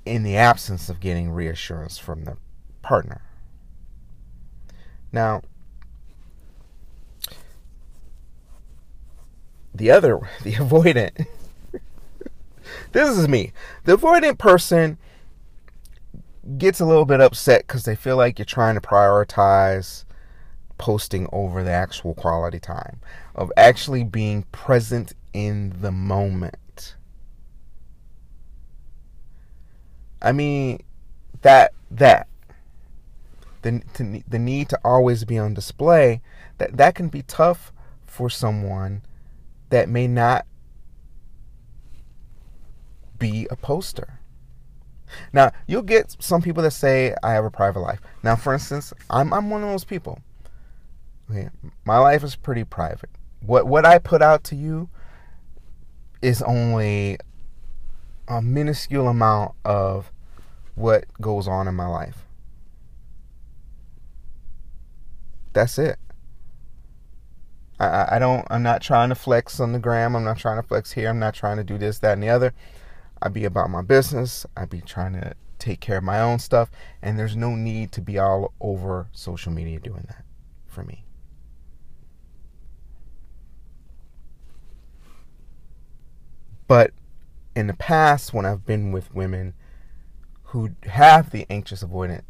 in 0.04 0.24
the 0.24 0.36
absence 0.36 0.88
of 0.88 0.98
getting 0.98 1.30
reassurance 1.30 1.98
from 1.98 2.24
the 2.24 2.36
partner. 2.82 3.22
Now, 5.12 5.42
the 9.72 9.90
other, 9.90 10.18
the 10.42 10.54
avoidant, 10.54 11.26
this 12.92 13.16
is 13.16 13.28
me. 13.28 13.52
The 13.84 13.96
avoidant 13.96 14.38
person 14.38 14.98
gets 16.58 16.80
a 16.80 16.84
little 16.84 17.04
bit 17.04 17.20
upset 17.20 17.66
because 17.66 17.84
they 17.84 17.94
feel 17.94 18.16
like 18.16 18.38
you're 18.38 18.46
trying 18.46 18.74
to 18.74 18.80
prioritize 18.80 20.04
posting 20.78 21.28
over 21.32 21.62
the 21.62 21.70
actual 21.70 22.14
quality 22.14 22.58
time 22.58 22.98
of 23.34 23.52
actually 23.56 24.02
being 24.02 24.42
present 24.50 25.12
in 25.32 25.72
the 25.80 25.92
moment. 25.92 26.96
I 30.20 30.32
mean, 30.32 30.82
that 31.42 31.72
that 31.90 32.28
the 33.62 33.82
to, 33.94 34.22
the 34.26 34.38
need 34.38 34.68
to 34.70 34.78
always 34.84 35.24
be 35.24 35.38
on 35.38 35.54
display 35.54 36.20
that 36.58 36.76
that 36.76 36.94
can 36.94 37.08
be 37.08 37.22
tough 37.22 37.72
for 38.06 38.28
someone 38.28 39.02
that 39.70 39.88
may 39.88 40.06
not 40.06 40.46
be 43.18 43.46
a 43.50 43.56
poster. 43.56 44.18
Now, 45.32 45.52
you'll 45.66 45.82
get 45.82 46.16
some 46.20 46.42
people 46.42 46.62
that 46.62 46.72
say 46.72 47.14
I 47.22 47.32
have 47.32 47.44
a 47.44 47.50
private 47.50 47.80
life. 47.80 48.00
Now, 48.22 48.36
for 48.36 48.52
instance, 48.52 48.92
I'm 49.10 49.32
I'm 49.32 49.50
one 49.50 49.62
of 49.62 49.68
those 49.68 49.84
people. 49.84 50.20
Okay, 51.30 51.48
my 51.84 51.98
life 51.98 52.22
is 52.22 52.36
pretty 52.36 52.64
private. 52.64 53.10
What 53.40 53.66
what 53.66 53.84
I 53.86 53.98
put 53.98 54.22
out 54.22 54.44
to 54.44 54.56
you 54.56 54.88
is 56.20 56.42
only 56.42 57.18
a 58.28 58.40
minuscule 58.40 59.08
amount 59.08 59.52
of 59.64 60.12
what 60.74 61.04
goes 61.20 61.48
on 61.48 61.68
in 61.68 61.74
my 61.74 61.86
life. 61.86 62.24
That's 65.52 65.78
it. 65.78 65.98
I, 67.78 68.16
I 68.16 68.18
don't 68.18 68.46
I'm 68.50 68.62
not 68.62 68.80
trying 68.80 69.08
to 69.08 69.14
flex 69.14 69.58
on 69.60 69.72
the 69.72 69.78
gram. 69.78 70.14
I'm 70.14 70.24
not 70.24 70.38
trying 70.38 70.60
to 70.60 70.66
flex 70.66 70.92
here. 70.92 71.08
I'm 71.08 71.18
not 71.18 71.34
trying 71.34 71.56
to 71.56 71.64
do 71.64 71.78
this, 71.78 71.98
that, 71.98 72.14
and 72.14 72.22
the 72.22 72.28
other. 72.28 72.54
I 73.22 73.28
be 73.28 73.44
about 73.44 73.70
my 73.70 73.82
business. 73.82 74.44
I'd 74.56 74.70
be 74.70 74.80
trying 74.80 75.12
to 75.14 75.34
take 75.58 75.80
care 75.80 75.98
of 75.98 76.04
my 76.04 76.20
own 76.20 76.40
stuff. 76.40 76.70
And 77.00 77.18
there's 77.18 77.36
no 77.36 77.54
need 77.54 77.92
to 77.92 78.00
be 78.00 78.18
all 78.18 78.52
over 78.60 79.08
social 79.12 79.52
media 79.52 79.78
doing 79.78 80.04
that 80.08 80.24
for 80.66 80.82
me. 80.82 81.04
But 86.66 86.92
in 87.54 87.66
the 87.68 87.74
past, 87.74 88.32
when 88.32 88.44
I've 88.44 88.66
been 88.66 88.92
with 88.92 89.14
women 89.14 89.54
who 90.44 90.70
have 90.84 91.30
the 91.30 91.46
anxious 91.48 91.84
avoidant, 91.84 92.22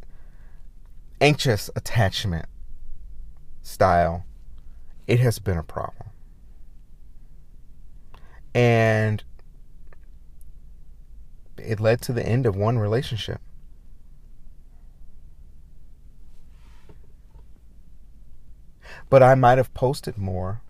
anxious 1.20 1.70
attachment 1.74 2.46
style, 3.62 4.24
it 5.07 5.20
has 5.20 5.38
been 5.38 5.59
a 5.59 5.62
problem. 5.62 6.09
And 8.55 9.24
it 11.64 11.81
led 11.81 12.01
to 12.03 12.12
the 12.12 12.25
end 12.25 12.46
of 12.46 12.57
one 12.57 12.79
relationship. 12.79 13.40
But 19.09 19.22
I 19.22 19.35
might 19.35 19.59
have 19.59 19.75
posted 19.75 20.16
more 20.16 20.61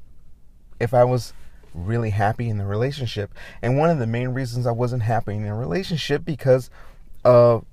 if 0.81 0.93
I 0.93 1.05
was 1.05 1.33
really 1.75 2.11
happy 2.11 2.49
in 2.49 2.59
the 2.59 2.67
relationship. 2.67 3.33
And 3.63 3.79
one 3.79 3.91
of 3.91 3.99
the 3.99 4.07
main 4.07 4.31
reasons 4.31 4.67
I 4.67 4.73
wasn't 4.73 5.03
happy 5.03 5.35
in 5.37 5.47
a 5.47 5.55
relationship 5.55 6.25
because 6.25 6.71
of 7.25 7.65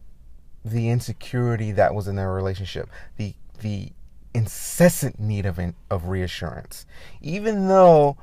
the 0.63 0.89
insecurity 0.89 1.71
that 1.71 1.93
was 1.93 2.07
in 2.07 2.15
their 2.15 2.31
relationship, 2.31 2.89
the 3.17 3.33
the 3.61 3.91
incessant 4.33 5.19
need 5.19 5.45
of 5.45 5.59
of 5.89 6.07
reassurance. 6.07 6.85
Even 7.21 7.67
though 7.67 8.17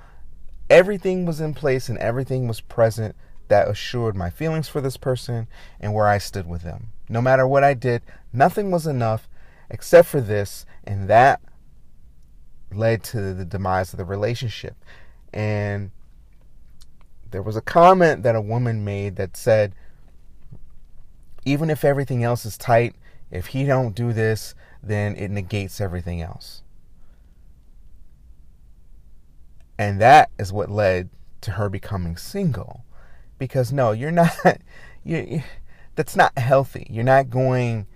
everything 0.71 1.27
was 1.27 1.41
in 1.41 1.55
place 1.55 1.89
and 1.89 1.99
everything 1.99 2.49
was 2.49 2.61
present 2.61 3.15
that 3.49 3.69
assured 3.69 4.17
my 4.17 4.31
feelings 4.31 4.69
for 4.69 4.81
this 4.81 4.97
person 4.97 5.47
and 5.81 5.95
where 5.95 6.09
I 6.09 6.19
stood 6.19 6.49
with 6.49 6.63
them. 6.63 6.89
No 7.09 7.21
matter 7.21 7.47
what 7.47 7.65
I 7.65 7.75
did, 7.75 8.03
nothing 8.33 8.71
was 8.71 8.87
enough 8.87 9.29
except 9.71 10.09
for 10.09 10.21
this, 10.21 10.67
and 10.85 11.09
that 11.09 11.41
led 12.73 13.03
to 13.05 13.35
the 13.35 13.45
demise 13.45 13.93
of 13.93 13.99
the 13.99 14.05
relationship. 14.05 14.77
And 15.33 15.91
there 17.31 17.43
was 17.43 17.57
a 17.57 17.61
comment 17.61 18.23
that 18.23 18.37
a 18.37 18.41
woman 18.41 18.85
made 18.85 19.17
that 19.17 19.37
said, 19.37 19.75
even 21.45 21.71
if 21.71 21.85
everything 21.85 22.25
else 22.25 22.45
is 22.45 22.59
tight, 22.59 22.95
if 23.31 23.49
he 23.49 23.65
don't 23.65 23.95
do 23.95 24.13
this, 24.13 24.55
then 24.83 25.17
it 25.17 25.31
negates 25.31 25.81
everything 25.81 26.23
else. 26.23 26.63
And 29.79 30.01
that 30.01 30.31
is 30.39 30.53
what 30.53 30.71
led 30.71 31.11
to 31.43 31.53
her 31.53 31.69
becoming 31.69 32.17
single. 32.17 32.85
Because 33.39 33.73
no, 33.73 33.93
you're 33.93 34.11
not 34.11 34.33
you 35.05 35.43
that's 35.95 36.17
not 36.17 36.39
healthy. 36.39 36.87
You're 36.91 37.05
not 37.05 37.31
going 37.31 37.87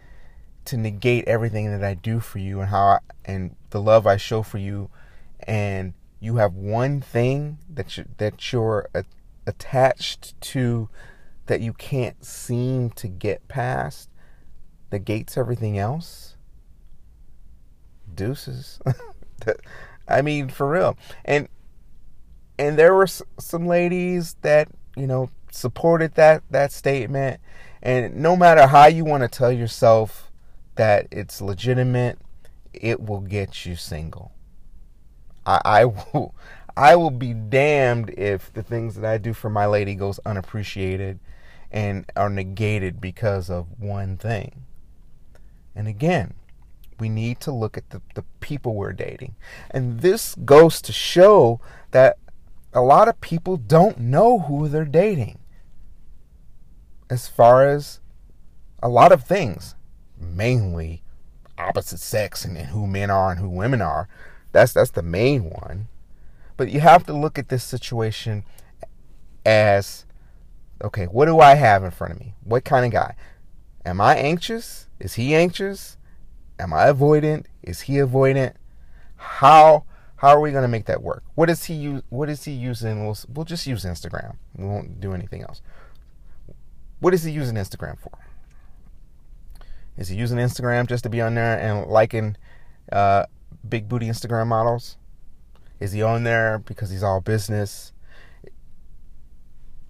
to 0.64 0.76
negate 0.76 1.26
everything 1.26 1.70
that 1.70 1.84
I 1.84 1.94
do 1.94 2.20
for 2.20 2.38
you 2.38 2.60
and 2.60 2.70
how 2.70 2.84
I, 2.84 2.98
and 3.24 3.56
the 3.70 3.80
love 3.80 4.06
I 4.06 4.16
show 4.16 4.42
for 4.42 4.58
you. 4.58 4.90
And 5.40 5.94
you 6.18 6.36
have 6.36 6.54
one 6.54 7.00
thing 7.00 7.58
that 7.68 7.96
you 7.96 8.06
that 8.18 8.52
you're 8.52 8.88
a, 8.94 9.04
attached 9.46 10.38
to 10.40 10.88
that 11.46 11.60
you 11.60 11.72
can't 11.72 12.24
seem 12.24 12.90
to 12.90 13.08
get 13.08 13.48
past 13.48 14.08
that 14.90 15.00
gates 15.00 15.36
everything 15.36 15.78
else. 15.78 16.36
Deuces. 18.14 18.80
I 20.08 20.22
mean 20.22 20.48
for 20.48 20.68
real. 20.68 20.96
And 21.24 21.48
and 22.58 22.78
there 22.78 22.94
were 22.94 23.06
some 23.06 23.66
ladies 23.66 24.36
that 24.42 24.68
you 24.96 25.06
know 25.06 25.30
supported 25.50 26.14
that 26.14 26.42
that 26.50 26.72
statement 26.72 27.40
and 27.82 28.14
no 28.16 28.36
matter 28.36 28.66
how 28.66 28.86
you 28.86 29.04
want 29.04 29.22
to 29.22 29.28
tell 29.28 29.52
yourself 29.52 30.30
that 30.76 31.06
it's 31.10 31.40
legitimate 31.40 32.18
it 32.72 33.00
will 33.00 33.20
get 33.20 33.66
you 33.66 33.74
single 33.76 34.32
I, 35.44 35.60
I 35.64 35.84
will 35.84 36.34
I 36.76 36.96
will 36.96 37.10
be 37.10 37.34
damned 37.34 38.10
if 38.10 38.52
the 38.52 38.62
things 38.62 38.94
that 38.94 39.04
I 39.04 39.18
do 39.18 39.32
for 39.32 39.50
my 39.50 39.66
lady 39.66 39.94
goes 39.94 40.20
unappreciated 40.24 41.18
and 41.70 42.10
are 42.16 42.30
negated 42.30 43.00
because 43.00 43.50
of 43.50 43.66
one 43.78 44.16
thing. 44.16 44.64
And 45.74 45.86
again, 45.86 46.34
we 46.98 47.08
need 47.08 47.40
to 47.40 47.52
look 47.52 47.76
at 47.76 47.90
the, 47.90 48.00
the 48.14 48.24
people 48.40 48.74
we're 48.74 48.92
dating. 48.92 49.36
And 49.70 50.00
this 50.00 50.34
goes 50.44 50.82
to 50.82 50.92
show 50.92 51.60
that 51.92 52.18
a 52.72 52.80
lot 52.80 53.08
of 53.08 53.20
people 53.20 53.56
don't 53.56 53.98
know 53.98 54.40
who 54.40 54.68
they're 54.68 54.84
dating. 54.84 55.38
As 57.08 57.26
far 57.26 57.66
as 57.66 58.00
a 58.82 58.88
lot 58.88 59.12
of 59.12 59.24
things, 59.24 59.74
mainly 60.16 61.02
opposite 61.58 62.00
sex 62.00 62.44
and, 62.44 62.56
and 62.56 62.68
who 62.68 62.86
men 62.86 63.10
are 63.10 63.30
and 63.30 63.40
who 63.40 63.48
women 63.48 63.82
are. 63.82 64.08
That's 64.52 64.72
that's 64.72 64.90
the 64.90 65.02
main 65.02 65.44
one. 65.44 65.88
But 66.56 66.70
you 66.70 66.80
have 66.80 67.04
to 67.06 67.12
look 67.12 67.38
at 67.38 67.48
this 67.48 67.64
situation 67.64 68.44
as 69.44 70.04
okay, 70.82 71.04
what 71.04 71.26
do 71.26 71.40
I 71.40 71.54
have 71.54 71.84
in 71.84 71.90
front 71.90 72.14
of 72.14 72.20
me? 72.20 72.34
What 72.42 72.64
kind 72.64 72.86
of 72.86 72.92
guy? 72.92 73.14
Am 73.84 74.00
I 74.00 74.16
anxious? 74.16 74.88
Is 74.98 75.14
he 75.14 75.34
anxious? 75.34 75.96
Am 76.58 76.72
I 76.72 76.86
avoidant? 76.86 77.46
Is 77.62 77.82
he 77.82 77.94
avoidant? 77.94 78.54
How 79.16 79.84
how 80.20 80.28
are 80.28 80.40
we 80.40 80.50
going 80.50 80.60
to 80.60 80.68
make 80.68 80.84
that 80.84 81.02
work? 81.02 81.22
What 81.34 81.48
is 81.48 81.64
he 81.64 81.72
use, 81.72 82.02
what 82.10 82.28
is 82.28 82.44
he 82.44 82.52
using? 82.52 83.06
We'll 83.06 83.16
we'll 83.26 83.46
just 83.46 83.66
use 83.66 83.86
Instagram. 83.86 84.36
We 84.54 84.66
won't 84.66 85.00
do 85.00 85.14
anything 85.14 85.40
else. 85.40 85.62
What 86.98 87.14
is 87.14 87.22
he 87.22 87.32
using 87.32 87.56
Instagram 87.56 87.98
for? 87.98 88.12
Is 89.96 90.08
he 90.08 90.16
using 90.16 90.36
Instagram 90.36 90.86
just 90.86 91.04
to 91.04 91.08
be 91.08 91.22
on 91.22 91.36
there 91.36 91.58
and 91.58 91.90
liking 91.90 92.36
uh, 92.92 93.24
big 93.66 93.88
booty 93.88 94.08
Instagram 94.08 94.48
models? 94.48 94.98
Is 95.80 95.92
he 95.92 96.02
on 96.02 96.24
there 96.24 96.58
because 96.58 96.90
he's 96.90 97.02
all 97.02 97.22
business? 97.22 97.94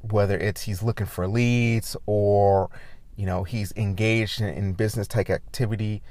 Whether 0.01 0.39
it's 0.39 0.63
he's 0.63 0.81
looking 0.81 1.07
for 1.07 1.27
leads 1.27 1.97
or 2.07 2.71
you 3.17 3.27
know 3.27 3.43
he's 3.43 3.73
engaged 3.75 4.41
in, 4.41 4.49
in 4.51 4.73
business 4.75 5.09
type 5.09 5.29
activity 5.29 6.03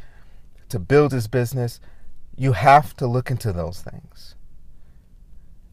to 0.67 0.77
build 0.77 1.13
his 1.13 1.29
business, 1.29 1.79
you 2.39 2.53
have 2.53 2.95
to 2.95 3.05
look 3.05 3.29
into 3.29 3.51
those 3.51 3.81
things. 3.81 4.35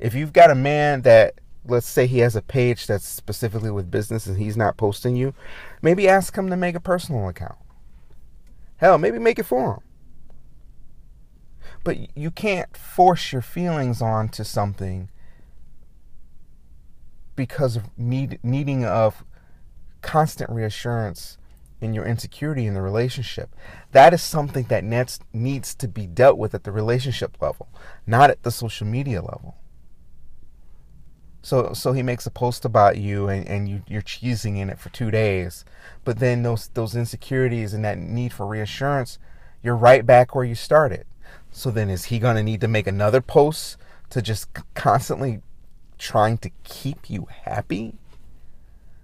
If 0.00 0.14
you've 0.14 0.32
got 0.32 0.50
a 0.50 0.54
man 0.56 1.02
that 1.02 1.40
let's 1.64 1.86
say 1.86 2.08
he 2.08 2.18
has 2.18 2.34
a 2.34 2.42
page 2.42 2.88
that's 2.88 3.06
specifically 3.06 3.70
with 3.70 3.90
business 3.90 4.26
and 4.26 4.36
he's 4.36 4.56
not 4.56 4.76
posting 4.76 5.14
you, 5.14 5.32
maybe 5.80 6.08
ask 6.08 6.36
him 6.36 6.50
to 6.50 6.56
make 6.56 6.74
a 6.74 6.80
personal 6.80 7.28
account. 7.28 7.58
Hell, 8.78 8.98
maybe 8.98 9.20
make 9.20 9.38
it 9.38 9.44
for 9.44 9.74
him. 9.74 9.80
But 11.84 12.16
you 12.16 12.32
can't 12.32 12.76
force 12.76 13.32
your 13.32 13.42
feelings 13.42 14.02
onto 14.02 14.42
something 14.42 15.08
because 17.36 17.76
of 17.76 17.96
need, 17.96 18.40
needing 18.42 18.84
of 18.84 19.24
constant 20.02 20.50
reassurance 20.50 21.38
in 21.80 21.94
your 21.94 22.04
insecurity 22.04 22.66
in 22.66 22.74
the 22.74 22.82
relationship. 22.82 23.54
That 23.92 24.14
is 24.14 24.22
something 24.22 24.64
that 24.64 24.84
needs, 24.84 25.20
needs 25.32 25.74
to 25.76 25.88
be 25.88 26.06
dealt 26.06 26.38
with 26.38 26.54
at 26.54 26.64
the 26.64 26.72
relationship 26.72 27.36
level, 27.40 27.68
not 28.06 28.30
at 28.30 28.42
the 28.42 28.50
social 28.50 28.86
media 28.86 29.20
level. 29.20 29.56
So 31.42 31.74
so 31.74 31.92
he 31.92 32.02
makes 32.02 32.26
a 32.26 32.30
post 32.32 32.64
about 32.64 32.96
you 32.98 33.28
and, 33.28 33.46
and 33.46 33.68
you, 33.68 33.82
you're 33.86 34.02
cheesing 34.02 34.58
in 34.58 34.68
it 34.68 34.80
for 34.80 34.88
two 34.88 35.12
days. 35.12 35.64
But 36.02 36.18
then 36.18 36.42
those 36.42 36.70
those 36.74 36.96
insecurities 36.96 37.72
and 37.72 37.84
that 37.84 37.98
need 37.98 38.32
for 38.32 38.44
reassurance, 38.48 39.20
you're 39.62 39.76
right 39.76 40.04
back 40.04 40.34
where 40.34 40.44
you 40.44 40.56
started. 40.56 41.06
So 41.52 41.70
then 41.70 41.88
is 41.88 42.06
he 42.06 42.18
going 42.18 42.34
to 42.34 42.42
need 42.42 42.60
to 42.62 42.68
make 42.68 42.88
another 42.88 43.20
post 43.20 43.76
to 44.10 44.20
just 44.20 44.48
constantly 44.74 45.40
trying 45.98 46.38
to 46.38 46.50
keep 46.64 47.08
you 47.08 47.28
happy? 47.30 47.94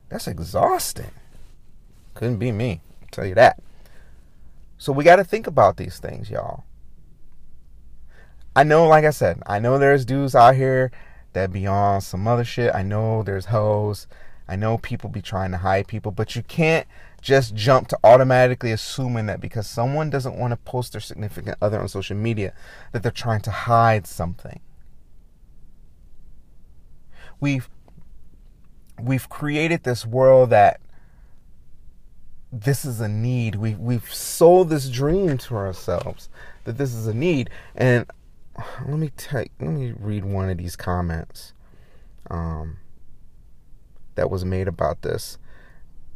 That's 0.09 0.27
exhausting. 0.27 1.13
Couldn't 2.23 2.39
be 2.39 2.53
me, 2.53 2.81
I'll 3.01 3.09
tell 3.11 3.27
you 3.27 3.35
that. 3.35 3.61
So 4.79 4.93
we 4.93 5.03
got 5.03 5.17
to 5.17 5.25
think 5.25 5.49
about 5.49 5.77
these 5.77 5.99
things, 5.99 6.31
y'all. 6.31 6.63
I 8.55 8.63
know, 8.63 8.87
like 8.87 9.05
I 9.05 9.11
said, 9.11 9.43
I 9.45 9.59
know 9.59 9.77
there's 9.77 10.05
dudes 10.05 10.37
out 10.37 10.55
here 10.55 10.93
that 11.33 11.53
be 11.53 11.67
on 11.67 12.01
some 12.01 12.29
other 12.29 12.45
shit. 12.45 12.73
I 12.73 12.83
know 12.83 13.25
there's 13.25 13.47
hoes. 13.47 14.07
I 14.47 14.55
know 14.55 14.79
people 14.79 15.11
be 15.11 15.21
trying 15.21 15.51
to 15.51 15.57
hide 15.57 15.89
people, 15.89 16.13
but 16.13 16.37
you 16.37 16.45
can't 16.45 16.87
just 17.21 17.57
jump 17.57 17.89
to 17.89 17.99
automatically 18.05 18.71
assuming 18.71 19.27
that 19.27 19.41
because 19.41 19.67
someone 19.67 20.09
doesn't 20.09 20.39
want 20.39 20.53
to 20.53 20.59
post 20.59 20.93
their 20.93 21.01
significant 21.01 21.59
other 21.61 21.81
on 21.81 21.89
social 21.89 22.17
media 22.17 22.55
that 22.93 23.03
they're 23.03 23.11
trying 23.11 23.41
to 23.41 23.51
hide 23.51 24.07
something. 24.07 24.61
We've 27.41 27.69
we've 29.03 29.29
created 29.29 29.83
this 29.83 30.07
world 30.07 30.51
that 30.51 30.79
this 32.53 32.85
is 32.85 33.01
a 33.01 33.09
need. 33.09 33.57
We 33.57 33.75
we've 33.75 34.12
sold 34.12 34.69
this 34.69 34.88
dream 34.91 35.38
to 35.38 35.57
ourselves 35.57 36.29
that 36.65 36.79
this 36.79 36.95
is 36.95 37.07
a 37.07 37.15
need. 37.15 37.51
And 37.75 38.07
let 38.87 38.99
me 38.99 39.11
take 39.17 39.51
let 39.61 39.71
me 39.71 39.95
read 39.99 40.25
one 40.25 40.51
of 40.51 40.59
these 40.59 40.77
comments 40.77 41.55
um, 42.31 42.77
that 44.15 44.31
was 44.31 44.45
made 44.45 44.69
about 44.69 45.03
this 45.03 45.38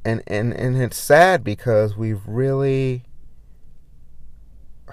and 0.07 0.23
and 0.29 0.53
and 0.55 0.81
it's 0.81 0.97
sad 0.97 1.43
because 1.43 1.97
we've 1.97 2.23
really 2.27 3.03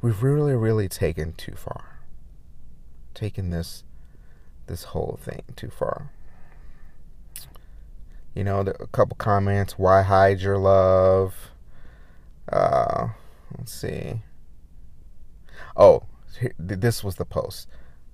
we've 0.00 0.22
really 0.22 0.54
really 0.54 0.88
taken 0.88 1.34
too 1.34 1.54
far 1.54 2.00
taken 3.12 3.50
this 3.50 3.84
this 4.66 4.84
whole 4.84 5.18
thing 5.22 5.42
too 5.54 5.68
far 5.68 6.12
You 8.36 8.44
know, 8.44 8.60
a 8.60 8.86
couple 8.88 9.16
comments. 9.16 9.78
Why 9.78 10.02
hide 10.02 10.42
your 10.42 10.58
love? 10.58 11.34
Uh, 12.52 13.08
let's 13.56 13.72
see. 13.72 14.20
Oh, 15.74 16.02
this 16.58 17.02
was 17.02 17.16
the 17.16 17.24
post. 17.24 17.66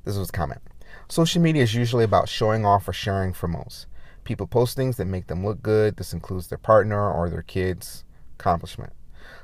This 0.05 0.17
was 0.17 0.31
comment. 0.31 0.61
Social 1.09 1.43
media 1.43 1.65
is 1.65 1.75
usually 1.75 2.05
about 2.05 2.29
showing 2.29 2.65
off 2.65 2.87
or 2.87 2.93
sharing 2.93 3.33
for 3.33 3.49
most. 3.49 3.87
People 4.23 4.47
post 4.47 4.77
things 4.77 4.97
that 4.97 5.07
make 5.07 5.27
them 5.27 5.45
look 5.45 5.61
good. 5.61 5.97
This 5.97 6.13
includes 6.13 6.47
their 6.47 6.57
partner 6.57 7.11
or 7.11 7.29
their 7.29 7.43
kids' 7.43 8.05
accomplishment. 8.39 8.93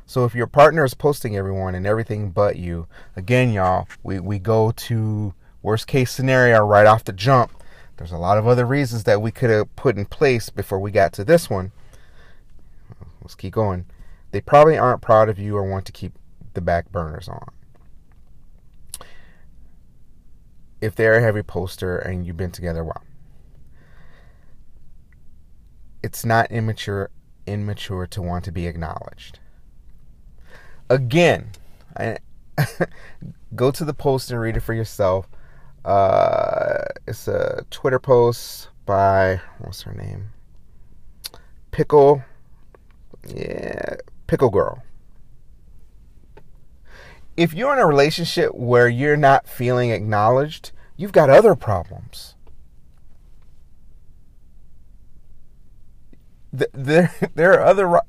So 0.06 0.24
if 0.24 0.34
your 0.36 0.46
partner 0.46 0.84
is 0.84 0.94
posting 0.94 1.36
everyone 1.36 1.74
and 1.74 1.88
everything 1.88 2.30
but 2.30 2.54
you, 2.54 2.86
again, 3.16 3.52
y'all, 3.52 3.88
we, 4.04 4.20
we 4.20 4.38
go 4.38 4.70
to 4.70 5.34
worst 5.60 5.88
case 5.88 6.12
scenario 6.12 6.64
right 6.64 6.86
off 6.86 7.02
the 7.02 7.12
jump. 7.12 7.57
There's 7.98 8.12
a 8.12 8.18
lot 8.18 8.38
of 8.38 8.46
other 8.46 8.64
reasons 8.64 9.04
that 9.04 9.20
we 9.20 9.32
could 9.32 9.50
have 9.50 9.74
put 9.74 9.96
in 9.96 10.06
place 10.06 10.50
before 10.50 10.78
we 10.78 10.92
got 10.92 11.12
to 11.14 11.24
this 11.24 11.50
one. 11.50 11.72
Let's 13.20 13.34
keep 13.34 13.52
going. 13.52 13.86
They 14.30 14.40
probably 14.40 14.78
aren't 14.78 15.02
proud 15.02 15.28
of 15.28 15.38
you 15.38 15.56
or 15.56 15.68
want 15.68 15.84
to 15.86 15.92
keep 15.92 16.12
the 16.54 16.60
back 16.60 16.92
burners 16.92 17.28
on. 17.28 17.48
If 20.80 20.94
they're 20.94 21.18
a 21.18 21.22
heavy 21.22 21.42
poster 21.42 21.98
and 21.98 22.24
you've 22.24 22.36
been 22.36 22.52
together 22.52 22.82
a 22.82 22.84
while, 22.84 23.02
it's 26.02 26.24
not 26.24 26.50
immature 26.52 27.10
immature 27.46 28.06
to 28.06 28.22
want 28.22 28.44
to 28.44 28.52
be 28.52 28.66
acknowledged. 28.66 29.40
Again, 30.88 31.50
I, 31.96 32.18
go 33.54 33.70
to 33.70 33.84
the 33.84 33.94
post 33.94 34.30
and 34.30 34.40
read 34.40 34.56
it 34.56 34.60
for 34.60 34.74
yourself. 34.74 35.28
Uh, 35.88 36.84
it's 37.06 37.28
a 37.28 37.64
Twitter 37.70 37.98
post 37.98 38.68
by 38.84 39.40
what's 39.58 39.80
her 39.80 39.94
name? 39.94 40.28
Pickle. 41.70 42.22
Yeah, 43.26 43.96
Pickle 44.26 44.50
Girl. 44.50 44.82
If 47.38 47.54
you're 47.54 47.72
in 47.72 47.78
a 47.78 47.86
relationship 47.86 48.54
where 48.54 48.86
you're 48.86 49.16
not 49.16 49.48
feeling 49.48 49.90
acknowledged, 49.90 50.72
you've 50.98 51.12
got 51.12 51.30
other 51.30 51.54
problems. 51.54 52.34
there 56.52 57.14
there 57.34 57.54
are 57.54 57.64
other 57.64 58.00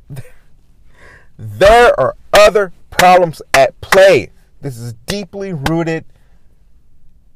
there 1.37 1.97
are 1.97 2.17
other 2.33 2.73
problems 2.89 3.41
at 3.53 3.79
play. 3.79 4.31
This 4.59 4.77
is 4.77 4.95
deeply 5.05 5.53
rooted 5.53 6.03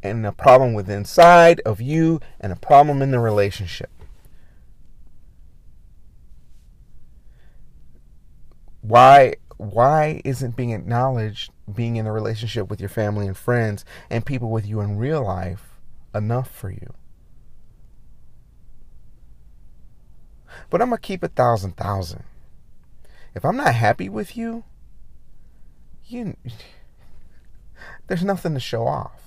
in 0.04 0.26
a 0.26 0.32
problem 0.32 0.74
within 0.74 1.00
inside 1.00 1.62
of 1.62 1.80
you 1.82 2.20
and 2.40 2.52
a 2.52 2.58
problem 2.58 3.02
in 3.02 3.12
the 3.12 3.20
relationship. 3.20 3.90
Why 8.82 9.36
why 9.58 10.22
isn't 10.26 10.58
being 10.58 10.72
acknowledged 10.72 11.52
being 11.74 11.96
in 11.96 12.06
a 12.06 12.12
relationship 12.12 12.70
with 12.70 12.82
your 12.82 12.90
family 12.90 13.28
and 13.28 13.38
friends 13.38 13.86
and 14.10 14.26
people 14.26 14.52
with 14.52 14.66
you 14.68 14.82
in 14.82 14.98
real 14.98 15.24
life 15.24 15.80
enough 16.14 16.52
for 16.52 16.70
you? 16.70 16.94
But 20.70 20.82
I'm 20.82 20.90
to 20.90 20.98
keep 20.98 21.24
a 21.24 21.30
thousand 21.30 21.78
thousand. 21.78 22.24
If 23.34 23.46
I'm 23.46 23.58
not 23.58 23.74
happy 23.74 24.10
with 24.10 24.36
you, 24.36 24.66
you 26.06 26.36
there's 28.08 28.24
nothing 28.24 28.54
to 28.54 28.60
show 28.60 28.86
off. 28.86 29.23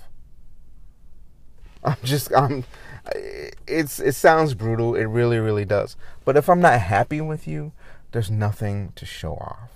I'm 1.83 1.97
just 2.03 2.33
I'm 2.35 2.63
it's 3.67 3.99
it 3.99 4.13
sounds 4.13 4.53
brutal, 4.53 4.95
it 4.95 5.05
really 5.05 5.39
really 5.39 5.65
does. 5.65 5.95
But 6.25 6.37
if 6.37 6.49
I'm 6.49 6.61
not 6.61 6.79
happy 6.79 7.21
with 7.21 7.47
you, 7.47 7.71
there's 8.11 8.31
nothing 8.31 8.93
to 8.95 9.05
show 9.05 9.33
off. 9.35 9.69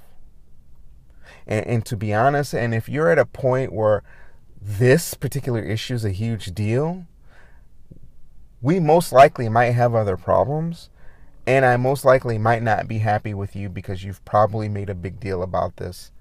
And, 1.47 1.65
and 1.67 1.85
to 1.85 1.97
be 1.97 2.13
honest, 2.13 2.53
and 2.53 2.73
if 2.73 2.87
you're 2.89 3.09
at 3.09 3.19
a 3.19 3.25
point 3.25 3.73
where 3.73 4.03
this 4.61 5.13
particular 5.13 5.61
issue 5.61 5.95
is 5.95 6.05
a 6.05 6.11
huge 6.11 6.53
deal, 6.53 7.05
we 8.61 8.79
most 8.79 9.11
likely 9.11 9.49
might 9.49 9.71
have 9.71 9.95
other 9.95 10.17
problems 10.17 10.89
and 11.47 11.65
I 11.65 11.77
most 11.77 12.05
likely 12.05 12.37
might 12.37 12.61
not 12.61 12.87
be 12.87 12.99
happy 12.99 13.33
with 13.33 13.55
you 13.55 13.69
because 13.69 14.03
you've 14.03 14.23
probably 14.25 14.69
made 14.69 14.89
a 14.89 14.95
big 14.95 15.19
deal 15.19 15.41
about 15.41 15.77
this 15.77 16.11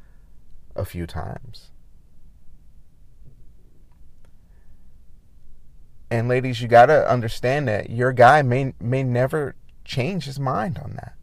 a 0.74 0.84
few 0.84 1.06
times. 1.06 1.69
And 6.10 6.28
ladies, 6.28 6.60
you 6.60 6.68
got 6.68 6.86
to 6.86 7.08
understand 7.08 7.68
that 7.68 7.90
your 7.90 8.12
guy 8.12 8.42
may 8.42 8.74
may 8.80 9.02
never 9.02 9.54
change 9.84 10.24
his 10.24 10.40
mind 10.40 10.78
on 10.78 10.94
that. 10.94 11.14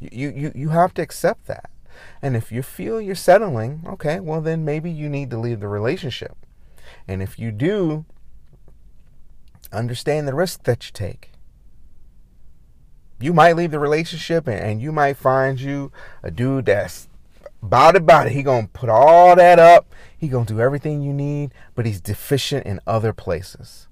You 0.00 0.30
you 0.30 0.52
you 0.54 0.68
have 0.70 0.94
to 0.94 1.02
accept 1.02 1.46
that. 1.46 1.70
And 2.20 2.36
if 2.36 2.52
you 2.52 2.62
feel 2.62 3.00
you're 3.00 3.14
settling, 3.14 3.82
okay, 3.86 4.20
well 4.20 4.40
then 4.40 4.64
maybe 4.64 4.90
you 4.90 5.08
need 5.08 5.30
to 5.30 5.38
leave 5.38 5.60
the 5.60 5.68
relationship. 5.68 6.36
And 7.08 7.22
if 7.22 7.38
you 7.38 7.50
do, 7.52 8.04
understand 9.72 10.26
the 10.26 10.34
risk 10.34 10.64
that 10.64 10.86
you 10.86 10.92
take 10.92 11.32
you 13.20 13.32
might 13.32 13.56
leave 13.56 13.70
the 13.70 13.78
relationship 13.78 14.46
and, 14.46 14.58
and 14.58 14.82
you 14.82 14.92
might 14.92 15.16
find 15.16 15.60
you 15.60 15.90
a 16.22 16.30
dude 16.30 16.66
that's 16.66 17.08
about 17.62 18.26
it. 18.26 18.32
He 18.32 18.42
gonna 18.42 18.68
put 18.72 18.88
all 18.88 19.36
that 19.36 19.58
up. 19.58 19.94
He 20.16 20.28
gonna 20.28 20.46
do 20.46 20.60
everything 20.60 21.02
you 21.02 21.12
need, 21.12 21.52
but 21.74 21.86
he's 21.86 22.00
deficient 22.00 22.66
in 22.66 22.80
other 22.86 23.12
places. 23.12 23.88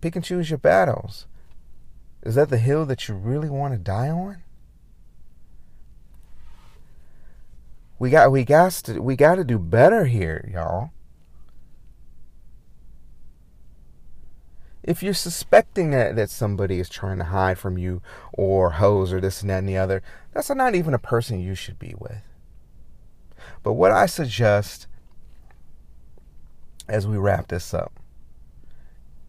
Pick 0.00 0.16
and 0.16 0.24
choose 0.24 0.50
your 0.50 0.58
battles. 0.58 1.26
Is 2.22 2.34
that 2.34 2.50
the 2.50 2.58
hill 2.58 2.86
that 2.86 3.08
you 3.08 3.14
really 3.14 3.50
want 3.50 3.74
to 3.74 3.78
die 3.78 4.08
on? 4.08 4.42
We 7.98 8.08
got 8.10 8.32
we 8.32 8.44
got 8.44 8.72
to 8.72 9.00
we 9.00 9.16
got 9.16 9.34
to 9.36 9.44
do 9.44 9.58
better 9.58 10.06
here, 10.06 10.48
y'all. 10.52 10.90
If 14.82 15.02
you're 15.02 15.14
suspecting 15.14 15.90
that, 15.90 16.16
that 16.16 16.30
somebody 16.30 16.80
is 16.80 16.88
trying 16.88 17.18
to 17.18 17.24
hide 17.24 17.58
from 17.58 17.76
you 17.76 18.00
or 18.32 18.70
hose 18.70 19.12
or 19.12 19.20
this 19.20 19.42
and 19.42 19.50
that 19.50 19.58
and 19.58 19.68
the 19.68 19.76
other, 19.76 20.02
that's 20.32 20.50
not 20.50 20.74
even 20.74 20.94
a 20.94 20.98
person 20.98 21.40
you 21.40 21.54
should 21.54 21.78
be 21.78 21.94
with. 21.98 22.22
But 23.62 23.74
what 23.74 23.92
I 23.92 24.06
suggest 24.06 24.86
as 26.88 27.06
we 27.06 27.18
wrap 27.18 27.48
this 27.48 27.72
up, 27.74 27.92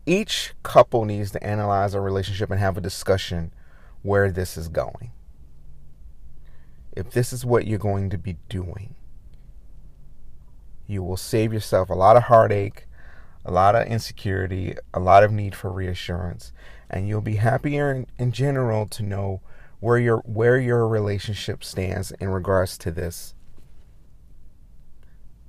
each 0.06 0.54
couple 0.64 1.06
needs 1.06 1.32
to 1.32 1.44
analyze 1.44 1.94
a 1.94 2.02
relationship 2.02 2.50
and 2.50 2.60
have 2.60 2.78
a 2.78 2.82
discussion 2.82 3.54
where 4.02 4.32
this 4.32 4.58
is 4.58 4.68
going. 4.68 5.12
If 6.96 7.12
this 7.12 7.32
is 7.32 7.46
what 7.46 7.68
you're 7.68 7.78
going 7.78 8.10
to 8.10 8.18
be 8.18 8.38
doing, 8.50 8.96
you 10.88 11.04
will 11.04 11.18
save 11.18 11.54
yourself 11.54 11.90
a 11.90 11.94
lot 11.94 12.18
of 12.18 12.24
heartache 12.24 12.88
a 13.44 13.52
lot 13.52 13.76
of 13.76 13.88
insecurity, 13.88 14.76
a 14.94 15.00
lot 15.00 15.24
of 15.24 15.32
need 15.32 15.56
for 15.56 15.72
reassurance, 15.72 16.52
and 16.90 17.08
you'll 17.08 17.22
be 17.22 17.38
happier 17.38 17.92
in, 17.92 18.08
in 18.18 18.32
general 18.32 18.86
to 18.88 19.04
know 19.04 19.42
where 19.80 19.98
your 19.98 20.18
where 20.20 20.60
your 20.60 20.88
relationship 20.88 21.64
stands 21.64 22.12
in 22.12 22.30
regards 22.30 22.78
to 22.78 22.92
this. 22.92 23.34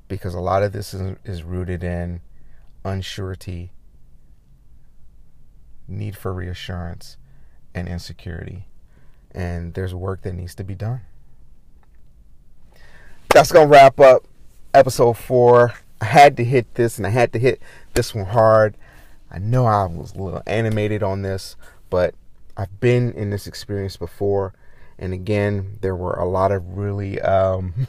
Because 0.09 0.35
a 0.35 0.41
lot 0.41 0.63
of 0.63 0.73
this 0.73 0.93
is, 0.93 1.17
is 1.25 1.43
rooted 1.43 1.83
in 1.83 2.21
unsurety, 2.85 3.71
need 5.89 6.17
for 6.17 6.33
reassurance, 6.33 7.17
and 7.75 7.89
insecurity. 7.89 8.67
And 9.35 9.75
there's 9.75 9.95
work 9.95 10.23
that 10.23 10.35
needs 10.35 10.55
to 10.57 10.65
be 10.65 10.75
done. 10.75 11.01
That's 13.31 13.51
going 13.51 13.69
to 13.69 13.73
wrap 13.73 13.99
up 13.99 14.25
episode 14.75 15.17
four. 15.17 15.75
I 16.01 16.07
had 16.07 16.37
to 16.37 16.45
hit 16.45 16.75
this 16.75 16.99
and 16.99 17.07
I 17.07 17.11
had 17.11 17.33
to 17.33 17.39
hit 17.39 17.63
this 17.95 18.15
one 18.15 18.27
hard. 18.27 18.77
I 19.31 19.39
know 19.39 19.67
I 19.67 19.87
was 19.87 20.15
a 20.15 20.23
little 20.23 20.43
animated 20.47 21.03
on 21.03 21.23
this, 21.23 21.57
but 21.91 22.15
I've 22.57 22.81
been 22.81 23.13
in 23.13 23.31
this 23.31 23.47
experience 23.47 23.97
before. 23.97 24.53
And 24.99 25.13
again, 25.13 25.79
there 25.81 25.97
were 25.97 26.15
a 26.15 26.29
lot 26.29 26.53
of 26.53 26.77
really, 26.77 27.21
um, 27.21 27.87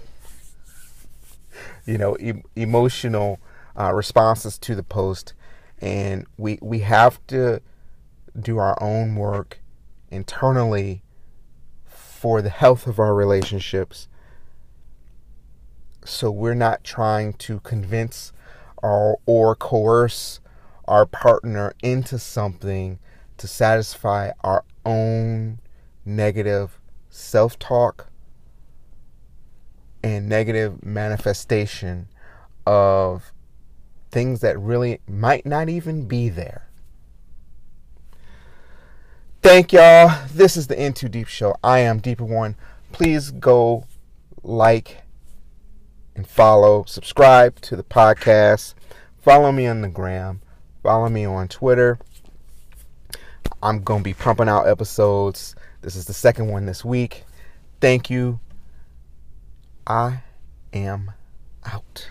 you 1.86 1.98
know, 1.98 2.18
e- 2.20 2.44
emotional 2.56 3.40
uh, 3.78 3.94
responses 3.94 4.58
to 4.60 4.76
the 4.76 4.84
post. 4.84 5.34
And 5.82 6.26
we, 6.38 6.60
we 6.62 6.80
have 6.80 7.26
to 7.28 7.62
do 8.40 8.58
our 8.58 8.82
own 8.82 9.16
work 9.16 9.60
internally 10.10 11.04
for 11.86 12.42
the 12.42 12.50
health 12.50 12.88
of 12.88 13.00
our 13.00 13.14
relationships. 13.14 14.08
So 16.06 16.32
we're 16.32 16.54
not 16.54 16.84
trying 16.84 17.34
to 17.34 17.60
convince 17.62 18.32
or, 18.84 19.18
or 19.26 19.56
coerce 19.56 20.40
our 20.88 21.06
partner 21.06 21.74
into 21.82 22.20
something 22.20 23.00
to 23.38 23.48
satisfy 23.48 24.32
our 24.44 24.64
own 24.86 25.60
negative 26.06 26.80
self 27.10 27.58
talk 27.58 28.10
and 30.04 30.28
negative 30.28 30.84
manifestation 30.86 32.08
of 32.68 33.32
things 34.12 34.42
that 34.42 34.60
really 34.60 35.00
might 35.08 35.46
not 35.46 35.70
even 35.70 36.06
be 36.08 36.28
there. 36.30 36.68
Thank 39.42 39.74
y'all. 39.74 40.12
This 40.34 40.56
is 40.58 40.68
the 40.68 40.82
In 40.82 40.94
Too 40.94 41.10
Deep 41.10 41.28
Show. 41.28 41.56
I 41.64 41.80
am 41.80 42.00
Deeper 42.00 42.26
One. 42.26 42.56
Please 42.92 43.32
go 43.32 43.86
like 44.44 45.03
and 46.16 46.28
follow, 46.28 46.84
subscribe 46.86 47.60
to 47.62 47.76
the 47.76 47.84
podcast. 47.84 48.74
Follow 49.22 49.52
me 49.52 49.68
on 49.68 49.82
the 49.82 49.88
gram. 49.88 50.42
Follow 50.82 51.10
me 51.10 51.26
on 51.26 51.48
Twitter. 51.48 51.98
I'm 53.62 53.84
going 53.84 54.02
to 54.02 54.04
be 54.04 54.14
pumping 54.14 54.50
out 54.50 54.68
episodes. 54.68 55.56
This 55.82 55.96
is 55.96 56.06
the 56.06 56.14
second 56.14 56.50
one 56.50 56.66
this 56.66 56.84
week. 56.84 57.24
Thank 57.80 58.10
you. 58.10 58.40
I 59.88 60.24
am 60.74 61.12
out. 61.66 62.10